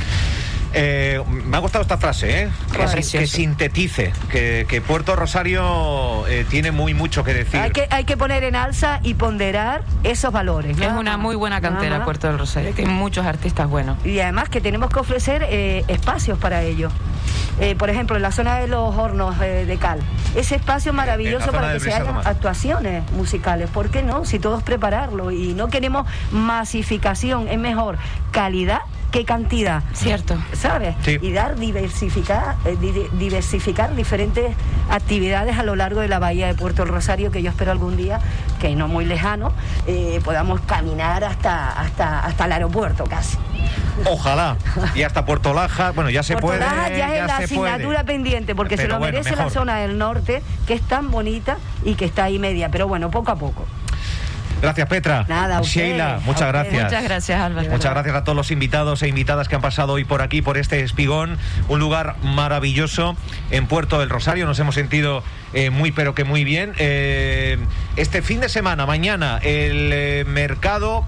Eh, 0.77 1.23
me 1.45 1.55
ha 1.55 1.59
gustado 1.61 1.83
esta 1.83 1.97
frase, 1.97 2.43
¿eh? 2.43 2.49
que, 2.93 3.27
sintetice, 3.27 4.11
que, 4.29 4.83
Puerto 4.85 5.15
Rosario 5.15 6.27
eh, 6.27 6.45
tiene 6.49 6.73
muy 6.73 6.93
mucho 6.93 7.23
que 7.23 7.33
decir. 7.33 7.61
Hay 7.61 7.71
que, 7.71 7.87
hay 7.89 8.03
que 8.03 8.17
poner 8.17 8.43
en 8.43 8.57
alza 8.57 8.99
y 9.01 9.13
ponderar 9.13 9.83
esos 10.03 10.33
valores. 10.33 10.77
Es 10.77 10.91
una 10.91 11.15
muy 11.15 11.37
buena 11.37 11.61
cantera 11.61 12.03
Puerto 12.03 12.27
del 12.27 12.37
Rosario, 12.37 12.73
hay 12.77 12.85
muchos 12.85 13.25
artistas 13.25 13.69
buenos. 13.69 14.05
Y 14.05 14.19
además 14.19 14.49
que 14.49 14.59
tenemos 14.59 14.89
que 14.89 14.99
ofrecer 14.99 15.47
eh, 15.49 15.85
espacios 15.87 16.37
para 16.37 16.61
ello. 16.63 16.91
por 17.77 17.89
ejemplo, 17.89 18.17
en 18.17 18.21
la 18.21 18.33
zona 18.33 18.57
de 18.57 18.67
los 18.67 18.93
hornos 18.95 19.39
de 19.39 19.77
cal, 19.79 19.99
ese 20.35 20.55
espacio 20.55 20.91
maravilloso 20.91 21.53
para 21.53 21.71
que 21.71 21.79
se 21.79 21.93
hagan 21.93 22.17
actuaciones 22.25 23.09
musicales. 23.13 23.69
¿Por 23.69 23.91
qué 23.91 24.03
no? 24.03 24.25
Si 24.25 24.39
todos 24.39 24.61
prepararlo 24.61 25.31
y 25.31 25.53
no 25.53 25.69
queremos 25.69 26.05
masificación, 26.31 27.47
es 27.47 27.57
mejor 27.57 27.97
calidad 28.31 28.81
qué 29.15 29.23
cantidad. 29.23 29.81
Cierto. 29.93 30.37
¿Sabes? 30.51 30.93
Y 31.07 31.31
dar, 31.31 31.55
diversificar, 31.55 32.57
eh, 32.65 32.75
diversificar 33.13 33.95
diferentes 33.95 34.53
actividades 34.89 35.57
a 35.57 35.63
lo 35.63 35.77
largo 35.77 36.01
de 36.01 36.09
la 36.09 36.19
bahía 36.19 36.47
de 36.47 36.53
Puerto 36.53 36.83
Rosario, 36.83 37.31
que 37.31 37.41
yo 37.41 37.49
espero 37.49 37.71
algún 37.71 37.95
día, 37.95 38.19
que 38.59 38.75
no 38.75 38.89
muy 38.89 39.05
lejano, 39.05 39.53
eh, 39.87 40.19
podamos 40.25 40.59
caminar 40.61 41.23
hasta, 41.23 41.79
hasta, 41.79 42.19
hasta 42.19 42.45
el 42.45 42.51
aeropuerto 42.51 43.05
casi. 43.05 43.37
Ojalá. 44.03 44.57
Y 44.95 45.03
hasta 45.03 45.25
Puerto 45.25 45.53
Laja, 45.53 45.91
bueno, 45.91 46.09
ya 46.09 46.21
se 46.21 46.33
Puerto 46.33 46.47
puede. 46.47 46.59
Laja 46.59 46.89
ya, 46.89 47.15
es 47.15 47.27
la 47.27 47.37
asignatura 47.37 48.03
pendiente, 48.03 48.53
porque 48.53 48.75
se 48.75 48.89
lo 48.89 48.99
merece 48.99 49.37
la 49.37 49.49
zona 49.49 49.77
del 49.77 49.97
norte, 49.97 50.43
que 50.67 50.73
es 50.73 50.81
tan 50.81 51.09
bonita 51.09 51.55
y 51.85 51.95
que 51.95 52.03
está 52.03 52.25
ahí 52.25 52.37
media. 52.37 52.67
Pero 52.69 52.89
bueno, 52.89 53.09
poco 53.11 53.31
a 53.31 53.37
poco. 53.37 53.65
Gracias, 54.61 54.87
Petra. 54.87 55.25
Nada, 55.27 55.61
Sheila, 55.61 56.19
muchas 56.25 56.47
gracias. 56.47 56.83
Muchas 56.83 57.03
gracias, 57.03 57.41
Álvaro. 57.41 57.69
Muchas 57.69 57.91
gracias 57.91 58.15
a 58.15 58.23
todos 58.23 58.35
los 58.35 58.51
invitados 58.51 59.03
e 59.03 59.07
invitadas 59.07 59.47
que 59.47 59.55
han 59.55 59.61
pasado 59.61 59.93
hoy 59.93 60.05
por 60.05 60.21
aquí, 60.21 60.41
por 60.41 60.57
este 60.57 60.81
espigón, 60.81 61.37
un 61.67 61.79
lugar 61.79 62.15
maravilloso 62.23 63.15
en 63.51 63.67
Puerto 63.67 63.99
del 63.99 64.09
Rosario. 64.09 64.45
Nos 64.45 64.59
hemos 64.59 64.75
sentido 64.75 65.23
eh, 65.53 65.69
muy, 65.69 65.91
pero 65.91 66.15
que 66.15 66.23
muy 66.23 66.43
bien. 66.43 66.73
Eh, 66.77 67.57
este 67.95 68.21
fin 68.21 68.41
de 68.41 68.49
semana, 68.49 68.85
mañana, 68.85 69.39
el 69.41 69.91
eh, 69.93 70.25
mercado, 70.27 71.05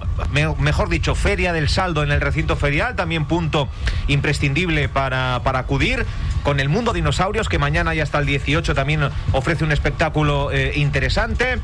mejor 0.58 0.88
dicho, 0.88 1.14
Feria 1.14 1.52
del 1.52 1.68
Saldo 1.68 2.02
en 2.02 2.12
el 2.12 2.20
recinto 2.20 2.56
ferial, 2.56 2.96
también 2.96 3.26
punto 3.26 3.68
imprescindible 4.06 4.88
para, 4.88 5.40
para 5.44 5.58
acudir 5.58 6.06
con 6.48 6.60
el 6.60 6.70
mundo 6.70 6.94
dinosaurios, 6.94 7.46
que 7.46 7.58
mañana 7.58 7.94
y 7.94 8.00
hasta 8.00 8.18
el 8.18 8.24
18 8.24 8.74
también 8.74 9.02
ofrece 9.32 9.64
un 9.64 9.72
espectáculo 9.72 10.48
interesante. 10.74 11.60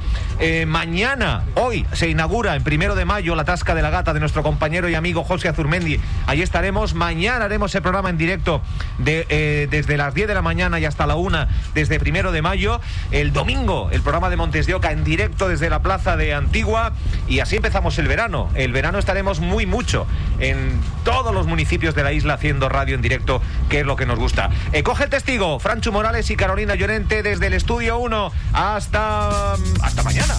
mañana, 0.67 1.45
hoy, 1.55 1.87
se 1.95 2.11
inaugura 2.11 2.55
en 2.55 2.63
primero 2.63 2.95
de 2.95 3.07
mayo 3.07 3.35
la 3.35 3.45
Tasca 3.45 3.75
de 3.75 3.81
la 3.81 3.89
Gata 3.89 4.13
de 4.13 4.21
nuestro 4.21 4.43
compañero 4.43 4.91
y 4.91 4.95
amigo 4.95 5.25
José 5.25 5.49
Azurmendi. 5.49 5.99
Allí 6.27 6.43
estaremos. 6.43 6.93
Mañana 6.93 7.47
haremos 7.47 7.75
el 7.75 7.81
programa 7.81 8.11
en 8.11 8.19
directo 8.19 8.61
de, 8.99 9.27
eh, 9.31 9.69
desde 9.71 9.97
las 9.97 10.13
10 10.13 10.29
de 10.29 10.35
la 10.35 10.43
mañana 10.43 10.79
y 10.79 10.85
hasta 10.85 11.07
la 11.07 11.15
1 11.15 11.47
desde 11.73 11.99
primero 11.99 12.31
de 12.31 12.43
mayo. 12.43 12.79
El 13.11 13.33
domingo, 13.33 13.89
el 13.91 14.03
programa 14.03 14.29
de 14.29 14.37
Montes 14.37 14.67
de 14.67 14.75
Oca 14.75 14.93
en 14.93 15.03
directo 15.03 15.49
desde 15.49 15.71
la 15.71 15.81
Plaza 15.81 16.19
de 16.19 16.35
Antigua. 16.35 16.93
Y 17.27 17.41
así 17.41 17.57
empezamos 17.57 17.99
el 17.99 18.07
verano. 18.07 18.51
El 18.55 18.73
verano 18.73 18.99
estaremos 18.99 19.41
muy 19.41 19.65
mucho 19.65 20.07
en 20.41 20.79
todos 21.05 21.33
los 21.33 21.47
municipios 21.47 21.95
de 21.95 22.03
la 22.03 22.13
isla 22.13 22.35
haciendo 22.35 22.69
radio 22.69 22.95
en 22.95 23.01
directo, 23.01 23.41
que 23.71 23.81
es 23.81 23.87
lo 23.87 23.97
que 23.97 24.05
nos 24.05 24.19
gusta. 24.19 24.51
Eh, 24.75 24.83
coge 24.83 25.05
el 25.05 25.11
testigo, 25.11 25.61
Franchu 25.61 25.93
Morales 25.93 26.29
y 26.31 26.37
Carolina 26.37 26.75
Llorente 26.75 27.23
desde 27.23 27.47
el 27.47 27.53
estudio 27.55 27.97
1. 27.99 28.33
Hasta, 28.55 29.53
hasta 29.53 30.03
mañana. 30.03 30.35